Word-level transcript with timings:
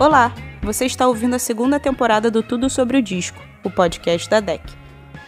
Olá, 0.00 0.32
você 0.62 0.86
está 0.86 1.08
ouvindo 1.08 1.34
a 1.34 1.40
segunda 1.40 1.80
temporada 1.80 2.30
do 2.30 2.40
Tudo 2.40 2.70
sobre 2.70 2.98
o 2.98 3.02
Disco, 3.02 3.42
o 3.64 3.70
podcast 3.70 4.30
da 4.30 4.38
DEC, 4.38 4.62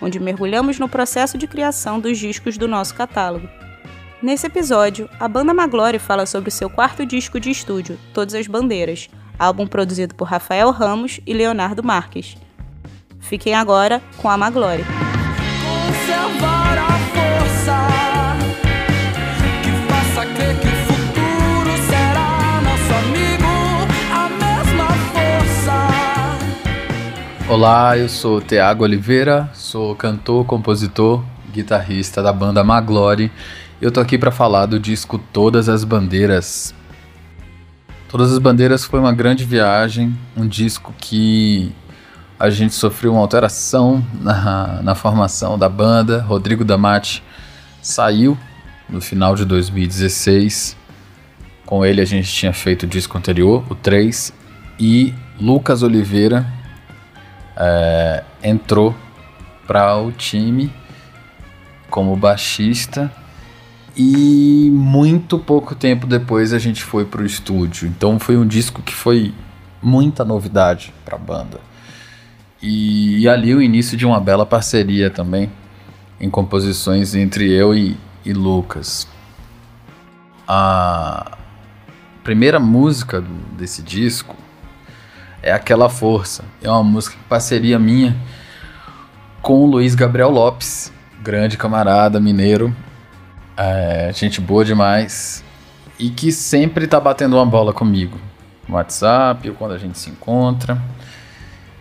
onde 0.01 0.21
mergulhamos 0.21 0.79
no 0.79 0.89
processo 0.89 1.37
de 1.37 1.49
criação 1.49 1.99
dos 1.99 2.17
discos 2.17 2.57
do 2.57 2.69
nosso 2.69 2.95
catálogo. 2.95 3.49
Nesse 4.23 4.47
episódio, 4.47 5.11
a 5.19 5.27
banda 5.27 5.53
Maglore 5.53 5.99
fala 5.99 6.25
sobre 6.25 6.53
seu 6.53 6.71
quarto 6.71 7.05
disco 7.05 7.41
de 7.41 7.51
estúdio, 7.51 7.99
Todas 8.15 8.33
as 8.33 8.47
Bandeiras, 8.47 9.11
álbum 9.37 9.67
produzido 9.67 10.15
por 10.15 10.29
Rafael 10.29 10.71
Ramos 10.71 11.19
e 11.27 11.35
Leonardo 11.35 11.83
Marques. 11.83 12.37
Fiquem 13.19 13.55
agora 13.55 14.01
com 14.19 14.31
a 14.31 14.39
Maglore. 14.39 14.85
Olá, 27.51 27.99
eu 27.99 28.09
sou 28.09 28.41
Tiago 28.41 28.85
Oliveira, 28.85 29.51
sou 29.53 29.97
cantor, 29.97 30.45
compositor, 30.45 31.21
guitarrista 31.53 32.23
da 32.23 32.33
banda 32.33 32.63
Maglore. 32.63 33.29
Eu 33.83 33.91
tô 33.91 33.99
aqui 33.99 34.17
para 34.17 34.31
falar 34.31 34.67
do 34.67 34.79
disco 34.79 35.19
Todas 35.19 35.69
as 35.69 35.83
Bandeiras. 35.83 36.73
Todas 38.09 38.33
as 38.33 38.39
Bandeiras 38.39 38.85
foi 38.85 39.01
uma 39.01 39.13
grande 39.13 39.45
viagem, 39.45 40.17
um 40.37 40.47
disco 40.47 40.95
que 40.97 41.73
a 42.39 42.51
gente 42.51 42.73
sofreu 42.73 43.15
uma 43.15 43.21
alteração 43.21 44.01
na, 44.21 44.81
na 44.81 44.95
formação 44.95 45.59
da 45.59 45.69
banda. 45.69 46.23
Rodrigo 46.23 46.65
Damati 46.65 47.21
saiu 47.83 48.39
no 48.89 49.01
final 49.01 49.35
de 49.35 49.45
2016. 49.45 50.77
Com 51.67 51.85
ele 51.85 52.01
a 52.01 52.07
gente 52.07 52.33
tinha 52.33 52.53
feito 52.53 52.85
o 52.85 52.87
disco 52.87 53.19
anterior, 53.19 53.65
o 53.69 53.75
3, 53.75 54.33
e 54.79 55.13
Lucas 55.41 55.83
Oliveira 55.83 56.60
é, 57.61 58.25
entrou 58.43 58.97
para 59.67 59.95
o 59.99 60.11
time 60.11 60.73
como 61.91 62.17
baixista 62.17 63.13
e 63.95 64.71
muito 64.73 65.39
pouco 65.39 65.75
tempo 65.75 66.07
depois 66.07 66.55
a 66.55 66.59
gente 66.59 66.83
foi 66.83 67.05
pro 67.05 67.27
estúdio. 67.27 67.87
Então 67.87 68.19
foi 68.19 68.39
um 68.39 68.47
disco 68.47 68.81
que 68.81 68.95
foi 68.95 69.35
muita 69.83 70.25
novidade 70.25 70.95
para 71.05 71.17
a 71.17 71.19
banda. 71.19 71.61
E, 72.63 73.21
e, 73.21 73.29
ali 73.29 73.55
o 73.55 73.63
início 73.63 73.97
de 73.97 74.07
uma 74.07 74.21
bela 74.21 74.45
parceria 74.45 75.11
também 75.11 75.51
em 76.21 76.29
composições 76.29 77.15
entre 77.15 77.51
eu 77.51 77.75
e, 77.75 77.97
e 78.25 78.33
Lucas. 78.33 79.09
A 80.47 81.39
primeira 82.23 82.61
música 82.61 83.25
desse 83.57 83.83
disco 83.83 84.37
é 85.43 85.53
Aquela 85.53 85.89
Força. 85.89 86.45
É 86.63 86.71
uma 86.71 86.83
música 86.83 87.17
parceria 87.29 87.79
minha 87.79 88.17
com 89.43 89.65
o 89.65 89.67
Luiz 89.67 89.95
Gabriel 89.95 90.31
Lopes, 90.31 90.93
grande 91.23 91.57
camarada 91.57 92.21
mineiro, 92.21 92.75
é, 93.57 94.11
gente 94.15 94.41
boa 94.41 94.65
demais 94.65 95.43
e 95.99 96.11
que 96.11 96.33
sempre 96.33 96.87
tá 96.87 96.99
batendo 96.99 97.37
uma 97.37 97.47
bola 97.47 97.73
comigo 97.73 98.19
no 98.69 98.77
WhatsApp 98.77 99.49
ou 99.49 99.55
quando 99.55 99.73
a 99.73 99.79
gente 99.79 99.99
se 99.99 100.11
encontra. 100.11 100.81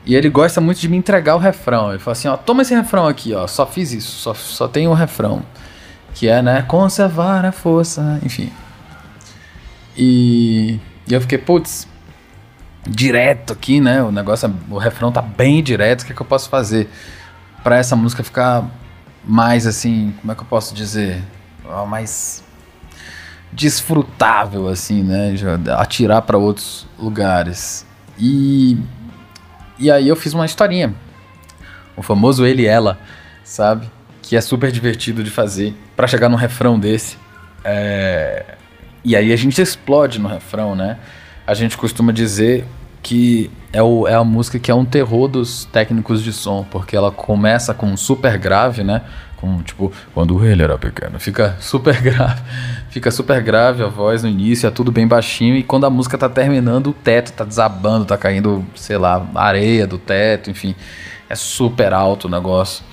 E 0.05 0.15
ele 0.15 0.29
gosta 0.29 0.59
muito 0.59 0.79
de 0.79 0.87
me 0.87 0.97
entregar 0.97 1.35
o 1.35 1.39
refrão. 1.39 1.89
Ele 1.89 1.99
fala 1.99 2.13
assim: 2.13 2.27
ó, 2.27 2.37
toma 2.37 2.61
esse 2.61 2.73
refrão 2.73 3.07
aqui, 3.07 3.33
ó, 3.33 3.45
só 3.47 3.65
fiz 3.65 3.91
isso, 3.91 4.11
só, 4.11 4.33
só 4.33 4.67
tem 4.67 4.87
um 4.87 4.93
refrão. 4.93 5.43
Que 6.13 6.27
é, 6.27 6.41
né, 6.41 6.63
conservar 6.63 7.45
a 7.45 7.51
força, 7.51 8.19
enfim. 8.23 8.51
E, 9.95 10.79
e 11.07 11.13
eu 11.13 11.21
fiquei, 11.21 11.37
putz, 11.37 11.87
direto 12.87 13.53
aqui, 13.53 13.79
né? 13.79 14.01
O 14.01 14.11
negócio, 14.11 14.53
o 14.69 14.77
refrão 14.77 15.11
tá 15.11 15.21
bem 15.21 15.61
direto, 15.63 16.01
o 16.01 16.05
que, 16.05 16.11
é 16.11 16.15
que 16.15 16.21
eu 16.21 16.25
posso 16.25 16.49
fazer 16.49 16.89
para 17.63 17.77
essa 17.77 17.95
música 17.95 18.23
ficar 18.23 18.65
mais 19.23 19.67
assim, 19.67 20.13
como 20.21 20.31
é 20.31 20.35
que 20.35 20.41
eu 20.41 20.47
posso 20.47 20.73
dizer? 20.73 21.21
Mais 21.87 22.43
desfrutável, 23.51 24.67
assim, 24.67 25.03
né? 25.03 25.33
Atirar 25.77 26.21
para 26.21 26.37
outros 26.37 26.87
lugares. 26.97 27.85
E, 28.17 28.77
e 29.77 29.91
aí 29.91 30.07
eu 30.07 30.15
fiz 30.15 30.33
uma 30.33 30.45
historinha. 30.45 30.93
O 31.95 32.01
famoso 32.01 32.45
ele 32.45 32.65
ela, 32.65 32.97
sabe? 33.43 33.89
Que 34.21 34.35
é 34.35 34.41
super 34.41 34.71
divertido 34.71 35.23
de 35.23 35.29
fazer 35.29 35.75
para 35.95 36.07
chegar 36.07 36.29
num 36.29 36.37
refrão 36.37 36.79
desse. 36.79 37.17
É... 37.63 38.55
E 39.03 39.15
aí 39.15 39.31
a 39.31 39.35
gente 39.35 39.61
explode 39.61 40.19
no 40.19 40.27
refrão, 40.27 40.75
né? 40.75 40.97
A 41.49 41.55
gente 41.55 41.75
costuma 41.75 42.11
dizer 42.11 42.63
que 43.01 43.49
é, 43.73 43.81
o, 43.81 44.07
é 44.07 44.13
a 44.13 44.23
música 44.23 44.59
que 44.59 44.69
é 44.69 44.75
um 44.75 44.85
terror 44.85 45.27
dos 45.27 45.65
técnicos 45.65 46.21
de 46.21 46.31
som, 46.31 46.63
porque 46.63 46.95
ela 46.95 47.11
começa 47.11 47.73
com 47.73 47.97
super 47.97 48.37
grave, 48.37 48.83
né? 48.83 49.01
Com 49.35 49.59
tipo, 49.63 49.91
quando 50.13 50.45
ele 50.45 50.61
era 50.61 50.77
pequeno, 50.77 51.19
fica 51.19 51.57
super 51.59 51.99
grave, 52.03 52.39
fica 52.91 53.09
super 53.09 53.41
grave 53.41 53.81
a 53.81 53.87
voz 53.87 54.21
no 54.21 54.29
início, 54.29 54.67
é 54.67 54.69
tudo 54.69 54.91
bem 54.91 55.07
baixinho, 55.07 55.55
e 55.55 55.63
quando 55.63 55.87
a 55.87 55.89
música 55.89 56.19
tá 56.19 56.29
terminando, 56.29 56.91
o 56.91 56.93
teto 56.93 57.33
tá 57.33 57.43
desabando, 57.43 58.05
tá 58.05 58.15
caindo, 58.15 58.63
sei 58.75 58.99
lá, 58.99 59.27
areia 59.33 59.87
do 59.87 59.97
teto, 59.97 60.51
enfim, 60.51 60.75
é 61.27 61.33
super 61.33 61.93
alto 61.93 62.27
o 62.27 62.29
negócio. 62.29 62.85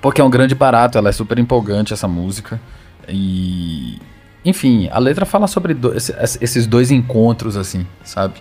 Porque 0.00 0.20
é 0.20 0.24
um 0.24 0.30
grande 0.30 0.56
barato, 0.56 0.98
ela 0.98 1.10
é 1.10 1.12
super 1.12 1.38
empolgante 1.38 1.92
essa 1.92 2.08
música. 2.08 2.60
E. 3.08 4.00
Enfim, 4.46 4.88
a 4.92 5.00
letra 5.00 5.26
fala 5.26 5.48
sobre 5.48 5.74
do, 5.74 5.92
esses 5.92 6.68
dois 6.68 6.92
encontros, 6.92 7.56
assim, 7.56 7.84
sabe? 8.04 8.34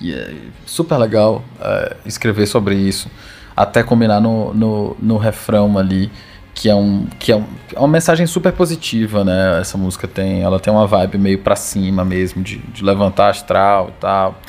E 0.00 0.12
é 0.12 0.34
super 0.66 0.98
legal 0.98 1.44
uh, 1.60 1.96
escrever 2.04 2.46
sobre 2.46 2.74
isso. 2.74 3.08
Até 3.56 3.84
combinar 3.84 4.20
no, 4.20 4.52
no, 4.52 4.96
no, 5.00 5.16
refrão 5.16 5.78
ali, 5.78 6.10
que 6.52 6.68
é, 6.68 6.74
um, 6.74 7.06
que 7.20 7.30
é, 7.30 7.36
um, 7.36 7.44
é 7.72 7.78
uma 7.78 7.86
mensagem 7.86 8.26
super 8.26 8.52
positiva, 8.52 9.24
né? 9.24 9.60
Essa 9.60 9.78
música 9.78 10.08
tem. 10.08 10.42
Ela 10.42 10.58
tem 10.58 10.72
uma 10.72 10.88
vibe 10.88 11.18
meio 11.18 11.38
pra 11.38 11.54
cima 11.54 12.04
mesmo, 12.04 12.42
de, 12.42 12.58
de 12.58 12.82
levantar 12.82 13.30
astral 13.30 13.90
e 13.90 14.00
tal. 14.00 14.40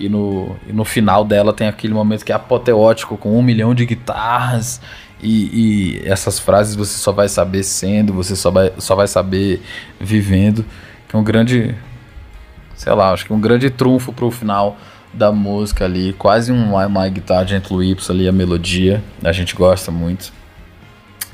E 0.00 0.08
no, 0.08 0.56
e 0.66 0.72
no 0.72 0.86
final 0.86 1.26
dela 1.26 1.52
tem 1.52 1.68
aquele 1.68 1.92
momento 1.92 2.24
que 2.24 2.32
é 2.32 2.34
apoteótico, 2.34 3.18
com 3.18 3.38
um 3.38 3.42
milhão 3.42 3.74
de 3.74 3.84
guitarras. 3.84 4.80
E, 5.22 6.00
e, 6.02 6.02
essas 6.04 6.38
frases 6.38 6.74
você 6.74 6.98
só 6.98 7.12
vai 7.12 7.28
saber 7.28 7.62
sendo, 7.62 8.12
você 8.12 8.34
só 8.34 8.50
vai, 8.50 8.72
só 8.78 8.94
vai 8.96 9.06
saber 9.06 9.62
vivendo. 10.00 10.64
Que 11.08 11.14
é 11.14 11.18
um 11.18 11.24
grande, 11.24 11.74
sei 12.74 12.92
lá, 12.92 13.12
acho 13.12 13.26
que 13.26 13.32
um 13.32 13.40
grande 13.40 13.70
trunfo 13.70 14.12
pro 14.12 14.30
final 14.30 14.76
da 15.12 15.30
música 15.30 15.84
ali, 15.84 16.12
quase 16.14 16.50
um 16.50 16.72
My 16.88 17.10
Guitar 17.10 17.44
de 17.44 17.54
Antlo 17.54 17.82
Y 17.82 18.10
ali, 18.10 18.26
a 18.26 18.32
melodia, 18.32 19.02
a 19.22 19.30
gente 19.30 19.54
gosta 19.54 19.90
muito. 19.90 20.32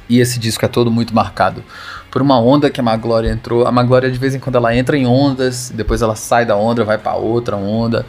E 0.08 0.20
esse 0.20 0.38
disco 0.38 0.64
é 0.64 0.68
todo 0.68 0.90
muito 0.90 1.14
marcado 1.14 1.62
por 2.10 2.22
uma 2.22 2.40
onda 2.40 2.70
que 2.70 2.80
a 2.80 2.82
Maglória 2.82 3.30
entrou. 3.30 3.66
A 3.66 3.72
Maglória 3.72 4.10
de 4.10 4.18
vez 4.18 4.34
em 4.34 4.38
quando 4.38 4.56
ela 4.56 4.74
entra 4.74 4.96
em 4.96 5.06
ondas, 5.06 5.70
depois 5.74 6.00
ela 6.02 6.16
sai 6.16 6.46
da 6.46 6.56
onda, 6.56 6.84
vai 6.84 6.98
para 6.98 7.14
outra 7.14 7.56
onda. 7.56 8.06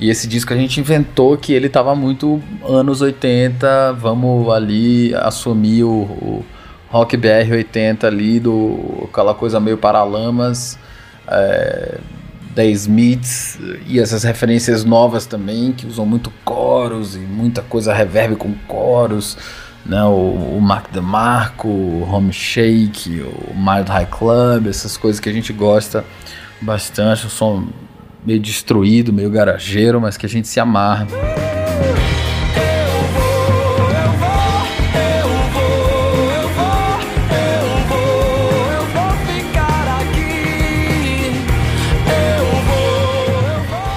E 0.00 0.08
esse 0.08 0.26
disco 0.26 0.54
a 0.54 0.56
gente 0.56 0.80
inventou 0.80 1.36
que 1.36 1.52
ele 1.52 1.68
tava 1.68 1.94
muito 1.94 2.42
anos 2.64 3.02
80, 3.02 3.92
vamos 3.92 4.48
ali 4.48 5.14
assumir 5.14 5.84
o, 5.84 5.90
o 5.90 6.44
Rock 6.88 7.16
BR 7.16 7.52
80 7.52 8.06
ali, 8.06 8.40
do, 8.40 9.06
aquela 9.10 9.34
coisa 9.34 9.60
meio 9.60 9.76
paralamas. 9.76 10.78
É, 11.28 11.98
da 12.54 12.64
Smiths 12.64 13.58
e 13.86 14.00
essas 14.00 14.24
referências 14.24 14.84
novas 14.84 15.24
também, 15.24 15.72
que 15.72 15.86
usam 15.86 16.04
muito 16.04 16.32
coros 16.44 17.14
e 17.14 17.20
muita 17.20 17.62
coisa 17.62 17.94
reverb 17.94 18.36
com 18.36 18.52
coros, 18.66 19.36
né? 19.86 20.02
o, 20.02 20.56
o 20.56 20.60
Mark 20.60 20.90
DeMarco, 20.90 21.68
o 21.68 22.08
Home 22.10 22.32
Shake, 22.32 23.20
o 23.20 23.54
Mild 23.54 23.88
High 23.88 24.06
Club, 24.06 24.66
essas 24.66 24.96
coisas 24.96 25.20
que 25.20 25.28
a 25.28 25.32
gente 25.32 25.52
gosta 25.52 26.04
bastante, 26.60 27.26
o 27.26 27.30
som 27.30 27.68
meio 28.24 28.40
destruído, 28.40 29.12
meio 29.12 29.30
garageiro, 29.30 30.00
mas 30.00 30.16
que 30.16 30.26
a 30.26 30.28
gente 30.28 30.48
se 30.48 30.60
amarra. 30.60 31.06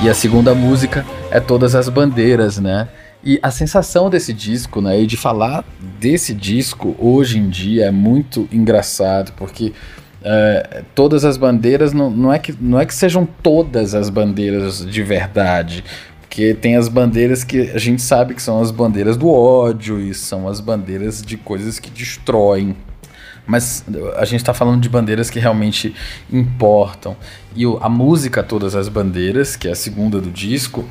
E 0.03 0.09
a 0.09 0.13
segunda 0.13 0.53
música 0.53 1.05
é 1.31 1.39
Todas 1.39 1.75
as 1.75 1.87
Bandeiras, 1.87 2.59
né? 2.59 2.89
E 3.23 3.39
a 3.41 3.49
sensação 3.49 4.09
desse 4.09 4.33
disco, 4.33 4.81
né, 4.81 4.99
e 5.01 5.07
de 5.07 5.15
falar 5.15 5.63
desse 5.97 6.33
disco 6.33 6.93
hoje 6.99 7.37
em 7.37 7.47
dia 7.47 7.85
é 7.85 7.91
muito 7.91 8.45
engraçado, 8.51 9.31
porque 9.37 9.71
é, 10.23 10.83
todas 10.95 11.25
as 11.25 11.35
bandeiras 11.35 11.91
não, 11.91 12.09
não, 12.09 12.31
é 12.31 12.39
que, 12.39 12.55
não 12.59 12.79
é 12.79 12.85
que 12.85 12.95
sejam 12.95 13.27
todas 13.41 13.93
as 13.93 14.09
bandeiras 14.09 14.85
de 14.85 15.03
verdade, 15.03 15.83
porque 16.21 16.53
tem 16.53 16.77
as 16.77 16.87
bandeiras 16.87 17.43
que 17.43 17.71
a 17.71 17.77
gente 17.77 18.01
sabe 18.01 18.33
que 18.33 18.41
são 18.41 18.61
as 18.61 18.71
bandeiras 18.71 19.17
do 19.17 19.29
ódio 19.29 19.99
e 19.99 20.13
são 20.13 20.47
as 20.47 20.59
bandeiras 20.59 21.21
de 21.21 21.37
coisas 21.37 21.77
que 21.77 21.89
destroem. 21.91 22.75
mas 23.45 23.83
a 24.15 24.25
gente 24.25 24.39
está 24.39 24.53
falando 24.53 24.81
de 24.81 24.89
bandeiras 24.89 25.29
que 25.29 25.39
realmente 25.39 25.93
importam. 26.31 27.15
E 27.55 27.65
a 27.81 27.89
música 27.89 28.41
Todas 28.41 28.75
as 28.75 28.87
Bandeiras, 28.87 29.55
que 29.55 29.67
é 29.67 29.71
a 29.71 29.75
segunda 29.75 30.19
do 30.19 30.31
disco, 30.31 30.87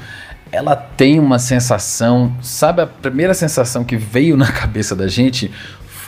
ela 0.52 0.76
tem 0.76 1.18
uma 1.18 1.38
sensação, 1.38 2.36
sabe 2.42 2.82
a 2.82 2.86
primeira 2.86 3.32
sensação 3.32 3.82
que 3.82 3.96
veio 3.96 4.36
na 4.36 4.46
cabeça 4.52 4.94
da 4.94 5.08
gente 5.08 5.50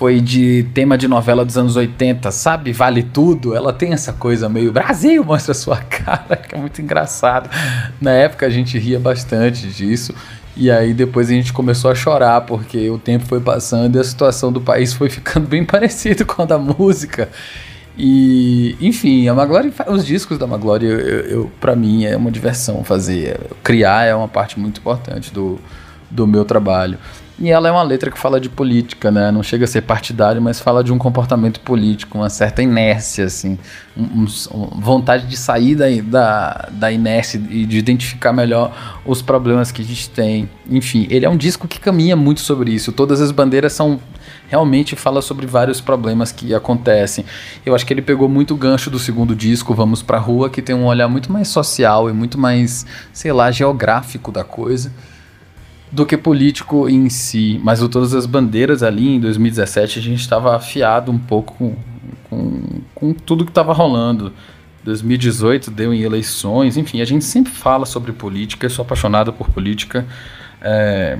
foi 0.04 0.20
de 0.20 0.66
tema 0.74 0.98
de 0.98 1.08
novela 1.08 1.46
dos 1.46 1.56
anos 1.56 1.76
80, 1.76 2.30
sabe? 2.30 2.74
Vale 2.74 3.02
tudo. 3.02 3.54
Ela 3.54 3.72
tem 3.72 3.94
essa 3.94 4.12
coisa 4.12 4.50
meio 4.50 4.70
Brasil, 4.70 5.24
mostra 5.24 5.54
sua 5.54 5.78
cara, 5.88 6.36
que 6.36 6.54
é 6.54 6.58
muito 6.58 6.82
engraçado. 6.82 7.48
Na 7.98 8.10
época 8.10 8.44
a 8.44 8.50
gente 8.50 8.78
ria 8.78 9.00
bastante 9.00 9.66
disso. 9.66 10.14
E 10.54 10.70
aí 10.70 10.92
depois 10.92 11.30
a 11.30 11.32
gente 11.32 11.54
começou 11.54 11.90
a 11.90 11.94
chorar 11.94 12.42
porque 12.42 12.90
o 12.90 12.98
tempo 12.98 13.24
foi 13.24 13.40
passando 13.40 13.96
e 13.96 13.98
a 13.98 14.04
situação 14.04 14.52
do 14.52 14.60
país 14.60 14.92
foi 14.92 15.08
ficando 15.08 15.48
bem 15.48 15.64
parecida 15.64 16.22
com 16.22 16.42
a 16.42 16.44
da 16.44 16.58
música. 16.58 17.30
E, 17.96 18.76
enfim, 18.82 19.26
a 19.26 19.32
Maglore, 19.32 19.72
os 19.88 20.04
discos 20.04 20.36
da 20.36 20.46
Maglore, 20.46 20.84
eu, 20.84 20.98
eu, 20.98 21.52
para 21.58 21.74
mim 21.74 22.04
é 22.04 22.14
uma 22.14 22.30
diversão 22.30 22.84
fazer. 22.84 23.40
Criar 23.62 24.04
é 24.04 24.14
uma 24.14 24.28
parte 24.28 24.60
muito 24.60 24.80
importante 24.80 25.32
do, 25.32 25.58
do 26.10 26.26
meu 26.26 26.44
trabalho. 26.44 26.98
E 27.36 27.50
ela 27.50 27.68
é 27.68 27.72
uma 27.72 27.82
letra 27.82 28.12
que 28.12 28.18
fala 28.18 28.40
de 28.40 28.48
política, 28.48 29.10
né? 29.10 29.32
Não 29.32 29.42
chega 29.42 29.64
a 29.64 29.68
ser 29.68 29.82
partidário, 29.82 30.40
mas 30.40 30.60
fala 30.60 30.84
de 30.84 30.92
um 30.92 30.98
comportamento 30.98 31.58
político, 31.60 32.18
uma 32.18 32.30
certa 32.30 32.62
inércia, 32.62 33.24
assim, 33.24 33.58
um, 33.96 34.24
um, 34.52 34.80
vontade 34.80 35.26
de 35.26 35.36
sair 35.36 35.74
da, 35.74 35.86
da, 36.00 36.68
da 36.70 36.92
inércia 36.92 37.42
e 37.50 37.66
de 37.66 37.76
identificar 37.76 38.32
melhor 38.32 39.00
os 39.04 39.20
problemas 39.20 39.72
que 39.72 39.82
a 39.82 39.84
gente 39.84 40.08
tem. 40.10 40.48
Enfim, 40.70 41.08
ele 41.10 41.26
é 41.26 41.28
um 41.28 41.36
disco 41.36 41.66
que 41.66 41.80
caminha 41.80 42.14
muito 42.14 42.40
sobre 42.40 42.70
isso. 42.70 42.92
Todas 42.92 43.20
as 43.20 43.32
bandeiras 43.32 43.72
são 43.72 43.98
realmente 44.46 44.94
fala 44.94 45.20
sobre 45.20 45.44
vários 45.44 45.80
problemas 45.80 46.30
que 46.30 46.54
acontecem. 46.54 47.24
Eu 47.66 47.74
acho 47.74 47.84
que 47.84 47.92
ele 47.92 48.02
pegou 48.02 48.28
muito 48.28 48.54
gancho 48.54 48.90
do 48.90 48.98
segundo 48.98 49.34
disco, 49.34 49.74
Vamos 49.74 50.02
Pra 50.02 50.18
Rua, 50.18 50.48
que 50.48 50.62
tem 50.62 50.76
um 50.76 50.86
olhar 50.86 51.08
muito 51.08 51.32
mais 51.32 51.48
social 51.48 52.08
e 52.08 52.12
muito 52.12 52.38
mais, 52.38 52.86
sei 53.12 53.32
lá, 53.32 53.50
geográfico 53.50 54.30
da 54.30 54.44
coisa 54.44 54.92
do 55.94 56.04
que 56.04 56.16
político 56.16 56.88
em 56.88 57.08
si. 57.08 57.60
Mas 57.62 57.80
o 57.80 57.88
Todas 57.88 58.14
as 58.14 58.26
Bandeiras 58.26 58.82
ali 58.82 59.14
em 59.14 59.20
2017 59.20 60.00
a 60.00 60.02
gente 60.02 60.20
estava 60.20 60.56
afiado 60.56 61.12
um 61.12 61.18
pouco 61.18 61.54
com, 61.54 61.76
com, 62.28 62.62
com 62.94 63.14
tudo 63.14 63.44
que 63.44 63.50
estava 63.50 63.72
rolando. 63.72 64.32
2018 64.82 65.70
deu 65.70 65.94
em 65.94 66.02
eleições, 66.02 66.76
enfim, 66.76 67.00
a 67.00 67.04
gente 67.04 67.24
sempre 67.24 67.50
fala 67.50 67.86
sobre 67.86 68.12
política, 68.12 68.66
eu 68.66 68.70
sou 68.70 68.82
apaixonado 68.82 69.32
por 69.32 69.48
política. 69.48 70.04
É, 70.60 71.16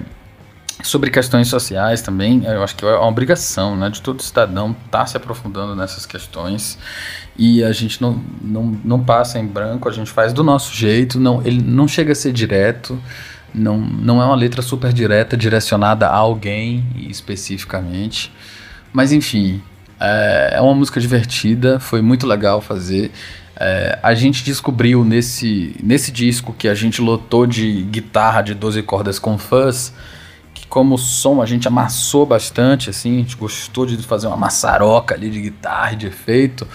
sobre 0.83 1.09
questões 1.11 1.49
sociais 1.49 2.03
também, 2.03 2.45
eu 2.45 2.63
acho 2.63 2.75
que 2.75 2.85
é 2.85 2.89
uma 2.89 3.07
obrigação 3.07 3.77
né, 3.77 3.89
de 3.89 4.03
todo 4.03 4.23
cidadão 4.23 4.73
estar 4.85 4.99
tá 4.99 5.07
se 5.07 5.17
aprofundando 5.17 5.75
nessas 5.75 6.05
questões 6.05 6.79
e 7.39 7.63
a 7.63 7.73
gente 7.73 8.03
não, 8.03 8.23
não, 8.43 8.79
não 8.85 9.03
passa 9.03 9.39
em 9.39 9.47
branco, 9.47 9.89
a 9.89 9.93
gente 9.93 10.11
faz 10.11 10.33
do 10.33 10.43
nosso 10.43 10.75
jeito, 10.75 11.19
não, 11.19 11.41
ele 11.43 11.63
não 11.63 11.89
chega 11.89 12.13
a 12.13 12.15
ser 12.15 12.33
direto, 12.33 13.01
não, 13.55 13.79
não 13.79 14.21
é 14.21 14.25
uma 14.25 14.35
letra 14.35 14.61
super 14.61 14.93
direta, 14.93 15.37
direcionada 15.37 16.09
a 16.09 16.17
alguém 16.17 16.85
especificamente. 17.09 18.33
Mas 18.93 19.13
enfim, 19.13 19.63
é, 20.01 20.55
é 20.55 20.61
uma 20.61 20.75
música 20.75 21.01
divertida, 21.01 21.79
foi 21.79 22.03
muito 22.03 22.27
legal 22.27 22.61
fazer. 22.61 23.11
É, 23.57 23.99
a 24.03 24.15
gente 24.15 24.43
descobriu 24.43 25.05
nesse, 25.05 25.77
nesse 25.83 26.11
disco 26.11 26.53
que 26.53 26.69
a 26.69 26.75
gente 26.75 27.01
lotou 27.01 27.47
de 27.47 27.83
guitarra 27.85 28.43
de 28.43 28.55
12 28.55 28.83
cordas 28.83 29.19
com 29.19 29.39
fuzz, 29.39 29.95
que 30.53 30.67
como 30.67 30.99
som 30.99 31.41
a 31.41 31.47
gente 31.47 31.69
amassou 31.69 32.27
bastante, 32.27 32.91
assim, 32.91 33.17
a 33.17 33.19
gente 33.19 33.37
gostou 33.37 33.87
de 33.87 33.97
fazer 33.99 34.27
uma 34.27 34.37
maçaroca 34.37 35.15
ali 35.15 35.31
de 35.31 35.41
guitarra 35.41 35.93
e 35.93 35.97
de 35.97 36.07
efeito. 36.09 36.67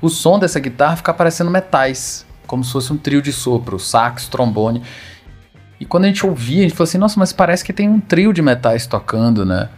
O 0.00 0.10
som 0.10 0.38
dessa 0.38 0.60
guitarra 0.60 0.96
fica 0.96 1.14
parecendo 1.14 1.50
metais, 1.50 2.26
como 2.46 2.62
se 2.62 2.70
fosse 2.70 2.92
um 2.92 2.98
trio 2.98 3.22
de 3.22 3.32
sopro, 3.32 3.78
sax, 3.78 4.28
trombone. 4.28 4.82
E 5.78 5.84
quando 5.84 6.04
a 6.04 6.06
gente 6.08 6.24
ouvia, 6.24 6.60
a 6.60 6.62
gente 6.62 6.74
falou 6.74 6.88
assim, 6.88 6.98
nossa, 6.98 7.18
mas 7.20 7.32
parece 7.32 7.64
que 7.64 7.72
tem 7.72 7.88
um 7.88 8.00
trio 8.00 8.32
de 8.32 8.40
metais 8.40 8.86
tocando, 8.86 9.44
né? 9.44 9.68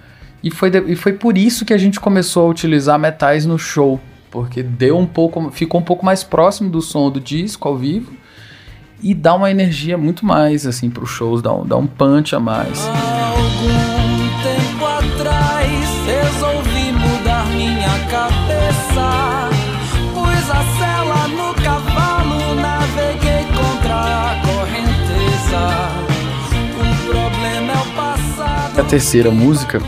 E 0.42 0.50
foi, 0.50 0.70
de, 0.70 0.78
e 0.80 0.94
foi 0.94 1.12
por 1.12 1.36
isso 1.36 1.64
que 1.64 1.74
a 1.74 1.78
gente 1.78 1.98
começou 1.98 2.46
a 2.46 2.50
utilizar 2.50 2.98
metais 2.98 3.44
no 3.44 3.58
show, 3.58 4.00
porque 4.30 4.62
deu 4.62 4.96
um 4.96 5.06
pouco, 5.06 5.50
ficou 5.50 5.80
um 5.80 5.84
pouco 5.84 6.06
mais 6.06 6.22
próximo 6.22 6.70
do 6.70 6.80
som 6.80 7.10
do 7.10 7.20
disco 7.20 7.66
ao 7.66 7.76
vivo 7.76 8.12
e 9.02 9.14
dá 9.14 9.34
uma 9.34 9.50
energia 9.50 9.98
muito 9.98 10.24
mais 10.24 10.66
assim 10.66 10.90
para 10.90 11.02
os 11.02 11.10
shows, 11.10 11.42
dá 11.42 11.52
um, 11.52 11.66
dá 11.66 11.76
um 11.76 11.86
punch 11.86 12.34
a 12.34 12.40
mais. 12.40 12.86
Algum 12.86 14.28
tempo 14.42 14.86
atrás 14.86 15.68
resolvi 16.06 16.92
mudar 16.92 17.46
minha 17.46 17.98
cabeça. 18.08 19.27
Terceira 28.88 29.31
música 29.31 29.82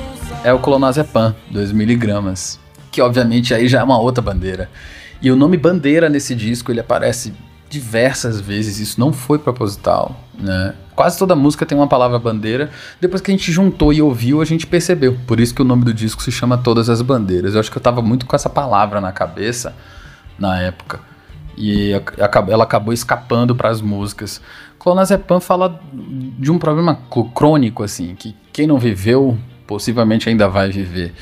é 0.44 0.52
o 0.52 0.58
Clonazepam, 0.58 1.34
2 1.50 1.72
miligramas, 1.72 2.60
que 2.92 3.00
obviamente 3.00 3.54
aí 3.54 3.66
já 3.66 3.80
é 3.80 3.82
uma 3.82 3.98
outra 3.98 4.20
bandeira. 4.20 4.68
E 5.22 5.30
o 5.30 5.36
nome 5.36 5.56
bandeira 5.56 6.10
nesse 6.10 6.34
disco 6.34 6.70
ele 6.70 6.80
aparece 6.80 7.32
diversas 7.70 8.38
vezes, 8.38 8.78
isso 8.78 9.00
não 9.00 9.10
foi 9.10 9.38
proposital, 9.38 10.14
né? 10.38 10.74
Quase 10.94 11.18
toda 11.18 11.34
música 11.34 11.64
tem 11.64 11.78
uma 11.78 11.86
palavra 11.86 12.18
bandeira. 12.18 12.68
Depois 13.00 13.22
que 13.22 13.30
a 13.30 13.34
gente 13.34 13.50
juntou 13.50 13.90
e 13.90 14.02
ouviu, 14.02 14.42
a 14.42 14.44
gente 14.44 14.66
percebeu. 14.66 15.16
Por 15.26 15.40
isso 15.40 15.54
que 15.54 15.62
o 15.62 15.64
nome 15.64 15.82
do 15.82 15.94
disco 15.94 16.22
se 16.22 16.30
chama 16.30 16.58
Todas 16.58 16.90
as 16.90 17.00
Bandeiras. 17.00 17.54
Eu 17.54 17.60
acho 17.60 17.70
que 17.70 17.78
eu 17.78 17.82
tava 17.82 18.02
muito 18.02 18.26
com 18.26 18.36
essa 18.36 18.50
palavra 18.50 19.00
na 19.00 19.12
cabeça 19.12 19.74
na 20.38 20.60
época. 20.60 21.00
E 21.56 21.92
ela 22.48 22.64
acabou 22.64 22.92
escapando 22.92 23.56
para 23.56 23.70
as 23.70 23.80
músicas. 23.80 24.42
Clonazepam 24.78 25.40
fala 25.40 25.80
de 25.92 26.50
um 26.50 26.58
problema 26.58 26.98
crônico, 27.34 27.82
assim, 27.82 28.14
que 28.14 28.34
quem 28.60 28.66
não 28.66 28.78
viveu 28.78 29.38
possivelmente 29.66 30.28
ainda 30.28 30.46
vai 30.46 30.70
viver, 30.70 31.14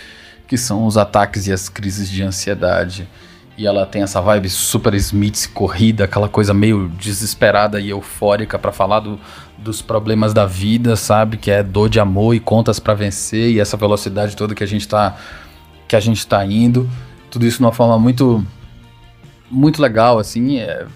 que 0.48 0.58
são 0.58 0.86
os 0.86 0.96
ataques 0.96 1.46
e 1.46 1.52
as 1.52 1.68
crises 1.68 2.10
de 2.10 2.20
ansiedade. 2.20 3.08
E 3.56 3.64
ela 3.64 3.86
tem 3.86 4.02
essa 4.02 4.20
vibe 4.20 4.50
super 4.50 4.92
Smith 4.94 5.48
corrida, 5.54 6.02
aquela 6.02 6.28
coisa 6.28 6.52
meio 6.52 6.88
desesperada 6.88 7.78
e 7.80 7.90
eufórica 7.90 8.58
para 8.58 8.72
falar 8.72 8.98
do, 8.98 9.20
dos 9.56 9.80
problemas 9.80 10.34
da 10.34 10.46
vida, 10.46 10.96
sabe? 10.96 11.36
Que 11.36 11.52
é 11.52 11.62
dor 11.62 11.88
de 11.88 12.00
amor 12.00 12.34
e 12.34 12.40
contas 12.40 12.80
para 12.80 12.94
vencer 12.94 13.52
e 13.52 13.60
essa 13.60 13.76
velocidade 13.76 14.36
toda 14.36 14.52
que 14.52 14.64
a 14.64 14.66
gente 14.66 14.88
tá 14.88 15.16
que 15.86 15.94
a 15.94 16.00
gente 16.00 16.26
tá 16.26 16.44
indo. 16.44 16.90
Tudo 17.30 17.46
isso 17.46 17.58
de 17.58 17.64
uma 17.64 17.72
forma 17.72 17.96
muito 18.00 18.44
muito 19.48 19.80
legal, 19.80 20.18
assim, 20.18 20.58
é, 20.58 20.86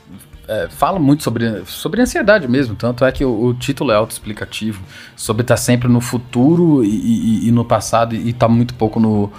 é, 0.53 0.69
fala 0.69 0.99
muito 0.99 1.23
sobre, 1.23 1.65
sobre 1.65 2.03
ansiedade 2.03 2.47
mesmo, 2.47 2.77
tanto 2.77 3.05
é 3.05 3.13
que 3.13 3.25
o, 3.25 3.47
o 3.47 3.55
título 3.55 3.91
é 3.91 3.95
autoexplicativo, 3.95 4.83
sobre 5.17 5.43
estar 5.43 5.55
tá 5.55 5.61
sempre 5.61 5.89
no 5.89 6.01
futuro 6.01 6.85
e, 6.85 6.89
e, 6.89 7.49
e 7.49 7.51
no 7.51 7.65
passado 7.65 8.15
e 8.15 8.31
estar 8.31 8.47
tá 8.47 8.53
muito 8.53 8.75
pouco 8.75 9.01
no, 9.01 9.33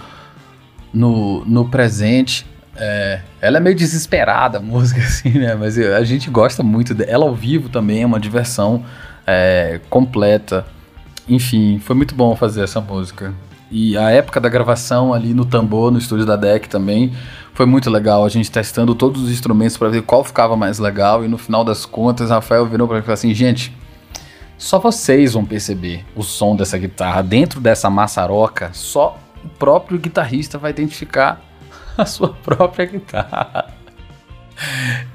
no, 0.93 1.45
no 1.45 1.69
presente. 1.69 2.45
É, 2.75 3.21
ela 3.39 3.57
é 3.57 3.59
meio 3.59 3.75
desesperada 3.75 4.57
a 4.57 4.61
música, 4.61 5.01
assim, 5.01 5.37
né? 5.37 5.53
Mas 5.53 5.77
a 5.77 6.03
gente 6.03 6.29
gosta 6.29 6.63
muito 6.63 6.95
dela. 6.95 7.11
Ela 7.11 7.25
ao 7.25 7.35
vivo 7.35 7.69
também 7.69 8.01
é 8.01 8.05
uma 8.05 8.19
diversão 8.19 8.83
é, 9.27 9.79
completa. 9.89 10.65
Enfim, 11.29 11.79
foi 11.79 11.95
muito 11.95 12.15
bom 12.15 12.35
fazer 12.35 12.63
essa 12.63 12.81
música. 12.81 13.33
E 13.69 13.97
a 13.97 14.09
época 14.11 14.39
da 14.39 14.49
gravação 14.49 15.13
ali 15.13 15.33
no 15.33 15.45
tambor, 15.45 15.91
no 15.91 15.97
estúdio 15.97 16.25
da 16.25 16.35
DEC 16.35 16.67
também, 16.67 17.11
foi 17.53 17.65
muito 17.65 17.89
legal. 17.89 18.25
A 18.25 18.29
gente 18.29 18.51
testando 18.51 18.95
todos 18.95 19.23
os 19.23 19.31
instrumentos 19.31 19.77
para 19.77 19.89
ver 19.89 20.01
qual 20.03 20.23
ficava 20.23 20.55
mais 20.55 20.79
legal. 20.79 21.23
E 21.23 21.27
no 21.27 21.37
final 21.37 21.63
das 21.63 21.85
contas, 21.85 22.29
Rafael 22.29 22.65
virou 22.65 22.87
para 22.87 22.97
mim 22.97 23.01
e 23.01 23.05
falou 23.05 23.13
assim: 23.13 23.33
gente, 23.33 23.75
só 24.57 24.79
vocês 24.79 25.33
vão 25.33 25.45
perceber 25.45 26.05
o 26.15 26.23
som 26.23 26.55
dessa 26.55 26.77
guitarra. 26.77 27.21
Dentro 27.21 27.59
dessa 27.59 27.89
maçaroca, 27.89 28.69
só 28.73 29.19
o 29.43 29.49
próprio 29.49 29.99
guitarrista 29.99 30.57
vai 30.57 30.71
identificar 30.71 31.41
a 31.97 32.05
sua 32.05 32.29
própria 32.29 32.85
guitarra. 32.85 33.73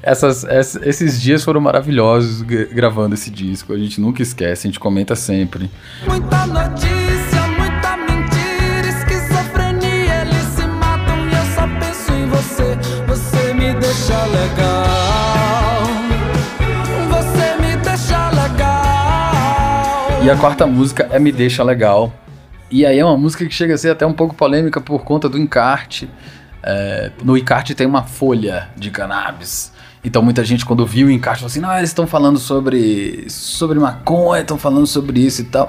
Essas, 0.02 0.44
esses 0.82 1.20
dias 1.20 1.44
foram 1.44 1.60
maravilhosos 1.60 2.42
gravando 2.42 3.14
esse 3.14 3.30
disco. 3.30 3.72
A 3.72 3.78
gente 3.78 4.00
nunca 4.00 4.20
esquece, 4.20 4.66
a 4.66 4.68
gente 4.68 4.80
comenta 4.80 5.14
sempre. 5.14 5.70
Muita 6.06 6.46
notícia. 6.46 7.37
Deixa 13.74 14.24
legal. 14.26 15.82
Você 17.08 17.56
me 17.60 17.76
deixa 17.76 18.30
legal. 18.30 20.22
E 20.22 20.30
a 20.30 20.36
quarta 20.36 20.66
música 20.66 21.08
é 21.10 21.18
Me 21.18 21.32
Deixa 21.32 21.62
Legal. 21.62 22.12
E 22.70 22.84
aí 22.84 22.98
é 22.98 23.04
uma 23.04 23.16
música 23.16 23.46
que 23.46 23.54
chega 23.54 23.74
a 23.74 23.78
ser 23.78 23.90
até 23.90 24.06
um 24.06 24.12
pouco 24.12 24.34
polêmica 24.34 24.80
por 24.80 25.04
conta 25.04 25.28
do 25.28 25.38
encarte. 25.38 26.08
É, 26.62 27.10
no 27.22 27.36
encarte 27.36 27.74
tem 27.74 27.86
uma 27.86 28.02
folha 28.02 28.68
de 28.76 28.90
cannabis. 28.90 29.72
Então 30.04 30.22
muita 30.22 30.44
gente 30.44 30.66
quando 30.66 30.84
viu 30.84 31.06
o 31.06 31.10
encarte 31.10 31.40
falou 31.40 31.50
assim, 31.50 31.60
não, 31.60 31.76
eles 31.76 31.90
estão 31.90 32.06
falando 32.06 32.38
sobre, 32.38 33.24
sobre 33.28 33.78
maconha, 33.78 34.42
estão 34.42 34.58
falando 34.58 34.86
sobre 34.86 35.20
isso 35.20 35.42
e 35.42 35.44
tal. 35.44 35.68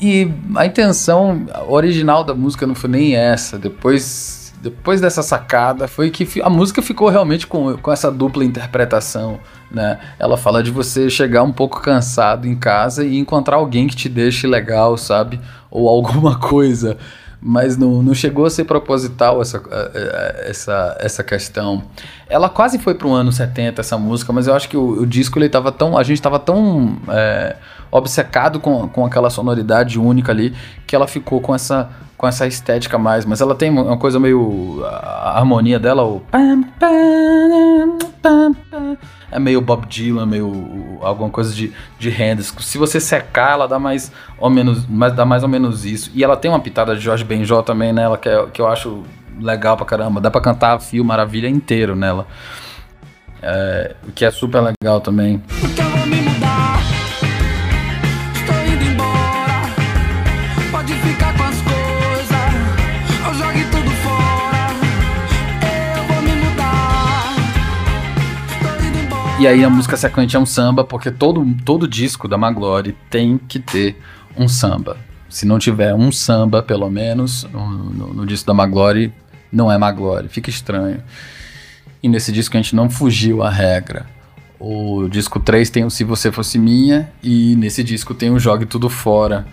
E 0.00 0.30
a 0.54 0.66
intenção 0.66 1.46
original 1.68 2.24
da 2.24 2.34
música 2.34 2.66
não 2.66 2.74
foi 2.74 2.90
nem 2.90 3.16
essa. 3.16 3.58
Depois 3.58 4.43
depois 4.64 4.98
dessa 4.98 5.22
sacada, 5.22 5.86
foi 5.86 6.10
que 6.10 6.40
a 6.40 6.48
música 6.48 6.80
ficou 6.80 7.10
realmente 7.10 7.46
com, 7.46 7.76
com 7.76 7.92
essa 7.92 8.10
dupla 8.10 8.42
interpretação, 8.42 9.38
né? 9.70 10.00
Ela 10.18 10.38
fala 10.38 10.62
de 10.62 10.70
você 10.70 11.10
chegar 11.10 11.42
um 11.42 11.52
pouco 11.52 11.82
cansado 11.82 12.48
em 12.48 12.56
casa 12.56 13.04
e 13.04 13.18
encontrar 13.18 13.56
alguém 13.56 13.86
que 13.86 13.94
te 13.94 14.08
deixe 14.08 14.46
legal, 14.46 14.96
sabe? 14.96 15.38
Ou 15.70 15.86
alguma 15.86 16.36
coisa. 16.40 16.96
Mas 17.42 17.76
não, 17.76 18.02
não 18.02 18.14
chegou 18.14 18.46
a 18.46 18.50
ser 18.50 18.64
proposital 18.64 19.42
essa, 19.42 19.58
eh, 19.70 19.90
eh, 19.94 20.46
essa, 20.48 20.96
essa 20.98 21.22
questão. 21.22 21.82
Ela 22.26 22.48
quase 22.48 22.78
foi 22.78 22.94
para 22.94 23.06
o 23.06 23.12
ano 23.12 23.30
70, 23.30 23.82
essa 23.82 23.98
música, 23.98 24.32
mas 24.32 24.46
eu 24.46 24.54
acho 24.54 24.66
que 24.66 24.78
o, 24.78 25.02
o 25.02 25.06
disco 25.06 25.38
ele 25.38 25.50
tava 25.50 25.70
tão. 25.70 25.98
A 25.98 26.02
gente 26.02 26.22
tava 26.22 26.38
tão 26.38 26.96
é, 27.06 27.56
obcecado 27.90 28.58
com, 28.60 28.88
com 28.88 29.04
aquela 29.04 29.28
sonoridade 29.28 29.98
única 29.98 30.32
ali 30.32 30.54
que 30.86 30.96
ela 30.96 31.06
ficou 31.06 31.38
com 31.38 31.54
essa, 31.54 31.90
com 32.24 32.28
essa 32.28 32.46
estética 32.46 32.96
mais. 32.96 33.26
Mas 33.26 33.42
ela 33.42 33.54
tem 33.54 33.70
uma 33.70 33.98
coisa 33.98 34.18
meio. 34.18 34.82
A 34.84 35.38
harmonia 35.38 35.78
dela, 35.78 36.02
o. 36.02 36.22
É 39.30 39.38
meio 39.38 39.60
Bob 39.60 39.86
Dylan, 39.86 40.24
meio 40.24 40.98
alguma 41.02 41.28
coisa 41.28 41.52
de, 41.52 41.72
de 41.98 42.08
Hendrix. 42.08 42.54
Se 42.60 42.78
você 42.78 42.98
secar, 42.98 43.52
ela 43.52 43.68
dá 43.68 43.78
mais 43.78 44.10
ou 44.38 44.48
menos, 44.48 44.86
mas 44.88 45.12
dá 45.12 45.24
mais 45.24 45.42
ou 45.42 45.48
menos 45.48 45.84
isso. 45.84 46.10
E 46.14 46.24
ela 46.24 46.36
tem 46.36 46.50
uma 46.50 46.60
pitada 46.60 46.94
de 46.94 47.02
Jorge 47.02 47.24
Benjó 47.24 47.60
também 47.60 47.92
nela, 47.92 48.16
que, 48.16 48.28
é, 48.28 48.46
que 48.46 48.62
eu 48.62 48.66
acho 48.66 49.02
legal 49.38 49.76
pra 49.76 49.84
caramba. 49.84 50.20
Dá 50.20 50.30
pra 50.30 50.40
cantar 50.40 50.80
Fio 50.80 51.04
Maravilha 51.04 51.48
inteiro 51.48 51.94
nela. 51.94 52.26
É, 53.42 53.94
o 54.08 54.12
que 54.12 54.24
é 54.24 54.30
super 54.30 54.62
legal 54.62 55.00
também. 55.00 55.42
Me 56.06 56.20
mudar. 56.22 56.80
Estou 58.34 58.56
indo 58.72 58.84
embora. 58.84 59.62
Pode 60.70 60.94
ficar 60.94 61.36
com 61.36 61.42
as 61.42 61.60
coisas. 61.60 61.73
E 69.38 69.46
aí 69.46 69.64
a 69.64 69.68
música 69.70 69.96
sequente 69.96 70.36
é 70.36 70.38
um 70.38 70.46
samba, 70.46 70.84
porque 70.84 71.10
todo, 71.10 71.44
todo 71.64 71.88
disco 71.88 72.28
da 72.28 72.38
Maglore 72.38 72.96
tem 73.10 73.36
que 73.36 73.58
ter 73.58 73.96
um 74.36 74.48
samba. 74.48 74.96
Se 75.28 75.44
não 75.44 75.58
tiver 75.58 75.92
um 75.94 76.12
samba, 76.12 76.62
pelo 76.62 76.88
menos, 76.88 77.44
no, 77.52 77.66
no- 77.68 78.14
no 78.14 78.26
disco 78.26 78.46
da 78.46 78.54
Maglore, 78.54 79.12
não 79.52 79.70
é 79.70 79.76
Maglore. 79.76 80.28
Fica 80.28 80.48
estranho. 80.50 81.02
E 82.02 82.08
nesse 82.08 82.30
disco 82.30 82.56
a 82.56 82.60
gente 82.62 82.76
não 82.76 82.88
fugiu 82.88 83.42
à 83.42 83.50
regra. 83.50 84.06
O 84.58 85.08
disco 85.08 85.40
3 85.40 85.68
tem 85.68 85.84
o 85.84 85.90
Se 85.90 86.04
Você 86.04 86.30
Fosse 86.30 86.58
Minha, 86.58 87.10
e 87.22 87.56
nesse 87.56 87.82
disco 87.82 88.14
tem 88.14 88.30
o 88.30 88.38
Jogue 88.38 88.64
Tudo 88.66 88.88
Fora, 88.88 89.46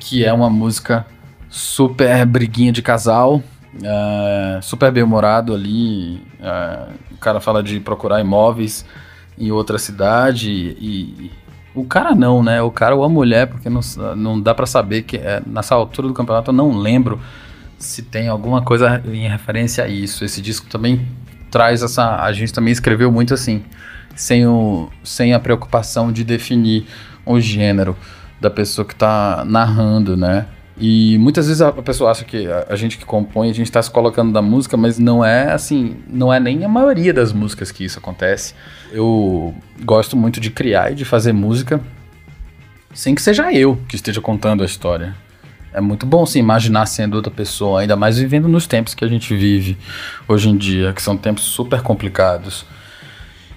que 0.00 0.24
é 0.24 0.32
uma 0.32 0.50
música 0.50 1.06
super 1.52 2.24
briguinha 2.24 2.72
de 2.72 2.80
casal, 2.80 3.42
é, 3.84 4.58
super 4.62 4.90
bem-humorado 4.90 5.52
ali. 5.52 6.22
é, 6.40 6.88
o 7.12 7.18
cara 7.18 7.40
fala 7.40 7.62
de 7.62 7.78
procurar 7.78 8.20
imóveis 8.20 8.86
em 9.38 9.50
outra 9.50 9.78
cidade 9.78 10.50
e, 10.50 11.30
o 11.74 11.84
cara 11.84 12.14
não, 12.14 12.42
né? 12.42 12.60
O 12.60 12.70
cara 12.70 12.94
ou 12.94 13.04
a 13.04 13.08
mulher, 13.08 13.46
porque 13.46 13.68
não, 13.70 13.80
não 14.16 14.40
dá 14.40 14.54
pra 14.54 14.66
saber 14.66 15.02
que 15.02 15.16
é, 15.16 15.42
nessa 15.46 15.74
altura 15.74 16.08
do 16.08 16.14
campeonato 16.14 16.50
eu 16.50 16.54
não 16.54 16.72
lembro 16.76 17.20
se 17.78 18.02
tem 18.02 18.28
alguma 18.28 18.62
coisa 18.62 19.02
em 19.06 19.28
referência 19.28 19.84
a 19.84 19.88
isso. 19.88 20.24
Esse 20.24 20.40
disco 20.42 20.66
também 20.66 21.06
traz 21.50 21.82
essa. 21.82 22.22
A 22.22 22.32
gente 22.32 22.52
também 22.52 22.72
escreveu 22.72 23.10
muito 23.10 23.32
assim, 23.32 23.62
sem, 24.14 24.46
o, 24.46 24.90
sem 25.02 25.32
a 25.32 25.40
preocupação 25.40 26.12
de 26.12 26.24
definir 26.24 26.86
o 27.24 27.40
gênero 27.40 27.96
da 28.40 28.50
pessoa 28.50 28.86
que 28.86 28.94
tá 28.94 29.42
narrando, 29.46 30.16
né? 30.16 30.46
E 30.76 31.18
muitas 31.18 31.46
vezes 31.46 31.60
a 31.60 31.70
pessoa 31.70 32.10
acha 32.10 32.24
que 32.24 32.48
a, 32.68 32.74
gente 32.74 32.96
que 32.96 33.04
compõe, 33.04 33.50
a 33.50 33.54
gente 33.54 33.70
tá 33.70 33.82
se 33.82 33.90
colocando 33.90 34.32
da 34.32 34.40
música, 34.40 34.76
mas 34.76 34.98
não 34.98 35.24
é 35.24 35.52
assim, 35.52 35.96
não 36.08 36.32
é 36.32 36.40
nem 36.40 36.64
a 36.64 36.68
maioria 36.68 37.12
das 37.12 37.32
músicas 37.32 37.70
que 37.70 37.84
isso 37.84 37.98
acontece. 37.98 38.54
Eu 38.90 39.54
gosto 39.84 40.16
muito 40.16 40.40
de 40.40 40.50
criar 40.50 40.92
e 40.92 40.94
de 40.94 41.04
fazer 41.04 41.32
música 41.32 41.80
sem 42.94 43.14
que 43.14 43.22
seja 43.22 43.52
eu 43.52 43.78
que 43.88 43.96
esteja 43.96 44.20
contando 44.20 44.62
a 44.62 44.66
história. 44.66 45.14
É 45.74 45.80
muito 45.80 46.04
bom 46.04 46.26
se 46.26 46.38
imaginar 46.38 46.84
sendo 46.86 47.14
outra 47.14 47.30
pessoa, 47.30 47.80
ainda 47.80 47.96
mais 47.96 48.18
vivendo 48.18 48.46
nos 48.46 48.66
tempos 48.66 48.94
que 48.94 49.04
a 49.04 49.08
gente 49.08 49.34
vive 49.34 49.78
hoje 50.28 50.50
em 50.50 50.56
dia, 50.56 50.92
que 50.92 51.00
são 51.00 51.16
tempos 51.16 51.44
super 51.44 51.80
complicados. 51.80 52.66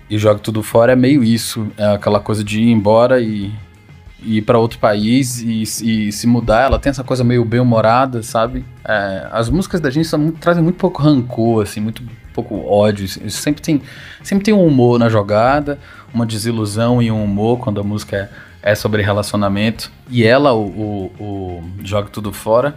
E 0.09 0.17
Jogue 0.17 0.39
Tudo 0.39 0.63
Fora 0.63 0.93
é 0.93 0.95
meio 0.95 1.23
isso, 1.23 1.67
é 1.77 1.87
aquela 1.87 2.19
coisa 2.19 2.43
de 2.43 2.61
ir 2.61 2.71
embora 2.71 3.19
e 3.19 3.51
ir 4.21 4.41
para 4.41 4.57
outro 4.57 4.79
país 4.79 5.41
e, 5.41 5.61
e 5.61 6.11
se 6.11 6.27
mudar. 6.27 6.63
Ela 6.63 6.79
tem 6.79 6.89
essa 6.89 7.03
coisa 7.03 7.23
meio 7.23 7.43
bem-humorada, 7.45 8.23
sabe? 8.23 8.65
É, 8.83 9.27
as 9.31 9.49
músicas 9.49 9.81
da 9.81 9.89
gente 9.89 10.09
trazem 10.39 10.63
muito 10.63 10.77
pouco 10.77 11.01
rancor, 11.01 11.63
assim, 11.63 11.79
muito 11.79 12.03
pouco 12.33 12.65
ódio. 12.67 13.07
Sempre 13.29 13.61
tem, 13.61 13.81
sempre 14.23 14.45
tem 14.45 14.53
um 14.53 14.65
humor 14.65 14.99
na 14.99 15.09
jogada, 15.09 15.79
uma 16.13 16.25
desilusão 16.25 17.01
e 17.01 17.11
um 17.11 17.23
humor 17.23 17.59
quando 17.59 17.79
a 17.79 17.83
música 17.83 18.29
é, 18.61 18.71
é 18.71 18.75
sobre 18.75 19.01
relacionamento. 19.01 19.91
E 20.09 20.23
ela, 20.23 20.53
o, 20.53 20.65
o, 20.65 21.23
o 21.23 21.63
Jogue 21.83 22.11
Tudo 22.11 22.31
Fora, 22.33 22.75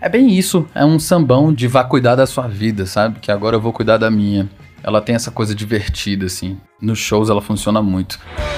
é 0.00 0.08
bem 0.08 0.30
isso. 0.30 0.66
É 0.74 0.84
um 0.84 0.98
sambão 0.98 1.52
de 1.52 1.66
vá 1.66 1.84
cuidar 1.84 2.14
da 2.14 2.26
sua 2.26 2.46
vida, 2.46 2.86
sabe? 2.86 3.18
Que 3.20 3.32
agora 3.32 3.56
eu 3.56 3.60
vou 3.60 3.72
cuidar 3.72 3.98
da 3.98 4.10
minha. 4.10 4.48
Ela 4.82 5.00
tem 5.00 5.14
essa 5.14 5.30
coisa 5.30 5.54
divertida, 5.54 6.26
assim. 6.26 6.56
Nos 6.80 6.98
shows 6.98 7.28
ela 7.28 7.42
funciona 7.42 7.82
muito. 7.82 8.18
Hoje 8.38 8.57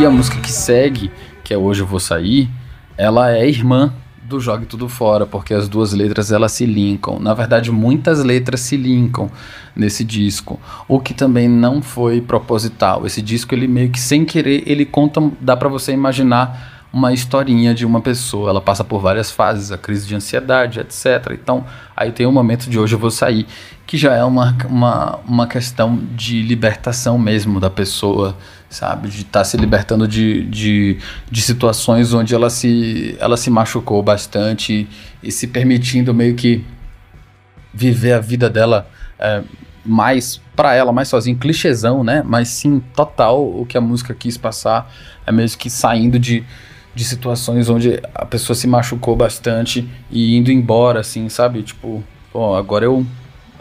E 0.00 0.06
a 0.06 0.08
música 0.08 0.40
que 0.40 0.50
segue, 0.50 1.10
que 1.44 1.52
é 1.52 1.58
Hoje 1.58 1.82
Eu 1.82 1.86
Vou 1.86 2.00
Sair, 2.00 2.48
ela 2.96 3.36
é 3.36 3.46
irmã 3.46 3.92
do 4.22 4.40
Jogue 4.40 4.64
Tudo 4.64 4.88
Fora, 4.88 5.26
porque 5.26 5.52
as 5.52 5.68
duas 5.68 5.92
letras 5.92 6.32
elas 6.32 6.52
se 6.52 6.64
linkam. 6.64 7.18
Na 7.20 7.34
verdade, 7.34 7.70
muitas 7.70 8.24
letras 8.24 8.60
se 8.60 8.78
linkam 8.78 9.30
nesse 9.76 10.02
disco, 10.02 10.58
o 10.88 10.98
que 10.98 11.12
também 11.12 11.50
não 11.50 11.82
foi 11.82 12.22
proposital. 12.22 13.04
Esse 13.04 13.20
disco 13.20 13.54
ele 13.54 13.68
meio 13.68 13.90
que 13.90 14.00
sem 14.00 14.24
querer, 14.24 14.62
ele 14.64 14.86
conta, 14.86 15.20
dá 15.38 15.54
pra 15.54 15.68
você 15.68 15.92
imaginar 15.92 16.79
uma 16.92 17.12
historinha 17.12 17.74
de 17.74 17.86
uma 17.86 18.00
pessoa. 18.00 18.50
Ela 18.50 18.60
passa 18.60 18.82
por 18.82 19.00
várias 19.00 19.30
fases, 19.30 19.70
a 19.70 19.78
crise 19.78 20.06
de 20.06 20.14
ansiedade, 20.14 20.80
etc. 20.80 21.32
Então, 21.32 21.64
aí 21.96 22.10
tem 22.10 22.26
o 22.26 22.32
momento 22.32 22.68
de 22.68 22.78
hoje 22.78 22.94
eu 22.94 22.98
vou 22.98 23.10
sair, 23.10 23.46
que 23.86 23.96
já 23.96 24.14
é 24.14 24.24
uma, 24.24 24.56
uma, 24.68 25.18
uma 25.26 25.46
questão 25.46 25.98
de 26.14 26.42
libertação 26.42 27.18
mesmo 27.18 27.60
da 27.60 27.70
pessoa, 27.70 28.36
sabe? 28.68 29.08
De 29.08 29.22
estar 29.22 29.44
se 29.44 29.56
libertando 29.56 30.06
de, 30.06 30.44
de, 30.46 30.98
de 31.30 31.42
situações 31.42 32.12
onde 32.12 32.34
ela 32.34 32.50
se, 32.50 33.16
ela 33.20 33.36
se 33.36 33.50
machucou 33.50 34.02
bastante 34.02 34.88
e 35.22 35.30
se 35.30 35.46
permitindo 35.46 36.12
meio 36.12 36.34
que 36.34 36.64
viver 37.72 38.14
a 38.14 38.20
vida 38.20 38.50
dela 38.50 38.88
é, 39.18 39.42
mais 39.84 40.40
para 40.56 40.74
ela, 40.74 40.92
mais 40.92 41.08
sozinha, 41.08 41.36
clichêzão, 41.36 42.04
né? 42.04 42.22
Mas 42.26 42.48
sim, 42.48 42.80
total, 42.94 43.42
o 43.42 43.64
que 43.64 43.78
a 43.78 43.80
música 43.80 44.12
quis 44.12 44.36
passar 44.36 44.92
é 45.26 45.32
mesmo 45.32 45.58
que 45.58 45.70
saindo 45.70 46.18
de, 46.18 46.44
de 46.94 47.04
situações 47.04 47.68
onde 47.68 48.00
a 48.14 48.24
pessoa 48.26 48.56
se 48.56 48.66
machucou 48.66 49.14
bastante 49.14 49.88
e 50.10 50.36
indo 50.36 50.50
embora, 50.50 51.00
assim, 51.00 51.28
sabe? 51.28 51.62
Tipo, 51.62 52.02
pô, 52.32 52.54
agora 52.54 52.84
eu 52.84 53.06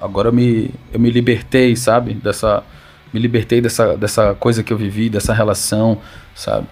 agora 0.01 0.29
eu 0.29 0.33
me, 0.33 0.71
eu 0.93 0.99
me 0.99 1.09
libertei, 1.09 1.75
sabe? 1.75 2.13
Dessa 2.13 2.63
me 3.13 3.19
libertei 3.19 3.59
dessa, 3.59 3.97
dessa 3.97 4.35
coisa 4.35 4.63
que 4.63 4.71
eu 4.71 4.77
vivi, 4.77 5.09
dessa 5.09 5.33
relação, 5.33 5.97
sabe? 6.35 6.67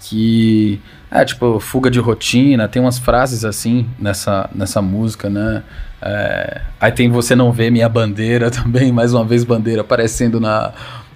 Que 0.00 0.80
é 1.10 1.24
tipo 1.24 1.60
fuga 1.60 1.90
de 1.90 1.98
rotina, 1.98 2.68
tem 2.68 2.80
umas 2.80 2.98
frases 2.98 3.44
assim 3.44 3.86
nessa, 3.98 4.48
nessa 4.54 4.80
música, 4.80 5.28
né? 5.28 5.62
É, 6.00 6.62
aí 6.80 6.90
tem 6.90 7.08
Você 7.10 7.36
Não 7.36 7.52
Vê 7.52 7.70
Minha 7.70 7.88
Bandeira 7.88 8.50
também, 8.50 8.90
mais 8.90 9.12
uma 9.12 9.24
vez 9.24 9.44
bandeira 9.44 9.82
aparecendo 9.82 10.40
na, 10.40 10.72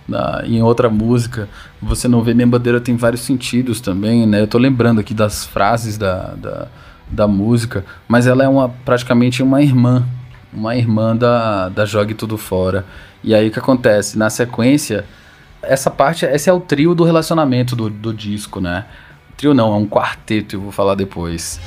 na, 0.09 0.43
em 0.45 0.63
outra 0.63 0.89
música. 0.89 1.49
Você 1.81 2.09
Não 2.09 2.23
Vê 2.23 2.35
Minha 2.35 2.47
Bandeira 2.47 2.81
tem 2.81 2.97
vários 2.97 3.23
sentidos 3.23 3.81
também, 3.81 4.27
né? 4.27 4.41
Eu 4.41 4.47
tô 4.47 4.59
lembrando 4.59 5.01
aqui 5.01 5.15
das 5.15 5.45
frases 5.45 5.99
da, 5.99 6.35
da, 6.35 6.69
da 7.11 7.29
música, 7.29 7.85
mas 8.09 8.27
ela 8.27 8.45
é 8.45 8.49
uma, 8.49 8.69
praticamente 8.69 9.43
uma 9.43 9.63
irmã, 9.63 10.05
uma 10.53 10.77
irmã 10.77 11.17
da, 11.17 11.69
da 11.69 11.85
Jogue 11.85 12.15
Tudo 12.15 12.37
Fora. 12.37 12.85
E 13.23 13.35
aí 13.35 13.49
o 13.49 13.51
que 13.51 13.59
acontece? 13.59 14.19
Na 14.19 14.31
sequência, 14.31 15.05
essa 15.63 15.91
parte, 15.91 16.25
esse 16.25 16.49
é 16.49 16.53
o 16.53 16.61
trio 16.61 16.95
do 16.95 17.05
relacionamento 17.05 17.75
do, 17.75 17.91
do 17.91 18.15
disco, 18.15 18.61
né? 18.61 18.87
Trio 19.37 19.53
não, 19.53 19.75
é 19.75 19.77
um 19.77 19.87
quarteto, 19.87 20.57
eu 20.57 20.61
vou 20.61 20.73
falar 20.73 20.95
depois. 20.95 21.61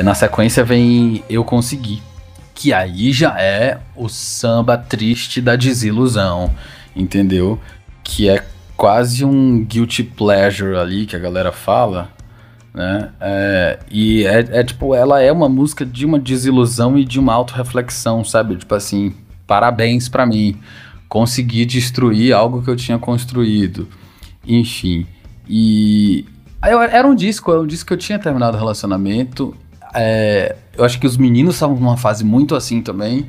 É, 0.00 0.02
na 0.02 0.14
sequência 0.14 0.64
vem 0.64 1.22
Eu 1.28 1.44
Consegui, 1.44 2.02
que 2.54 2.72
aí 2.72 3.12
já 3.12 3.38
é 3.38 3.80
o 3.94 4.08
samba 4.08 4.78
triste 4.78 5.42
da 5.42 5.56
desilusão, 5.56 6.50
entendeu? 6.96 7.60
Que 8.02 8.30
é 8.30 8.42
quase 8.78 9.26
um 9.26 9.62
guilty 9.62 10.02
pleasure 10.02 10.74
ali 10.78 11.04
que 11.04 11.14
a 11.14 11.18
galera 11.18 11.52
fala, 11.52 12.08
né? 12.72 13.10
É, 13.20 13.78
e 13.90 14.24
é, 14.24 14.38
é, 14.60 14.64
tipo, 14.64 14.94
ela 14.94 15.20
é 15.20 15.30
uma 15.30 15.50
música 15.50 15.84
de 15.84 16.06
uma 16.06 16.18
desilusão 16.18 16.96
e 16.96 17.04
de 17.04 17.20
uma 17.20 17.34
autorreflexão, 17.34 18.24
sabe? 18.24 18.56
Tipo 18.56 18.74
assim, 18.74 19.12
parabéns 19.46 20.08
para 20.08 20.24
mim, 20.24 20.58
consegui 21.10 21.66
destruir 21.66 22.32
algo 22.32 22.62
que 22.62 22.70
eu 22.70 22.76
tinha 22.76 22.98
construído, 22.98 23.86
enfim. 24.46 25.06
E 25.46 26.24
era 26.62 27.06
um 27.06 27.14
disco, 27.14 27.50
era 27.50 27.60
um 27.60 27.66
disco 27.66 27.88
que 27.88 27.92
eu 27.92 27.98
tinha 27.98 28.18
terminado 28.18 28.56
o 28.56 28.60
relacionamento. 28.60 29.54
É, 29.94 30.56
eu 30.76 30.84
acho 30.84 30.98
que 30.98 31.06
os 31.06 31.16
meninos 31.16 31.54
estavam 31.54 31.76
numa 31.76 31.96
fase 31.96 32.24
muito 32.24 32.54
assim 32.54 32.80
também. 32.80 33.26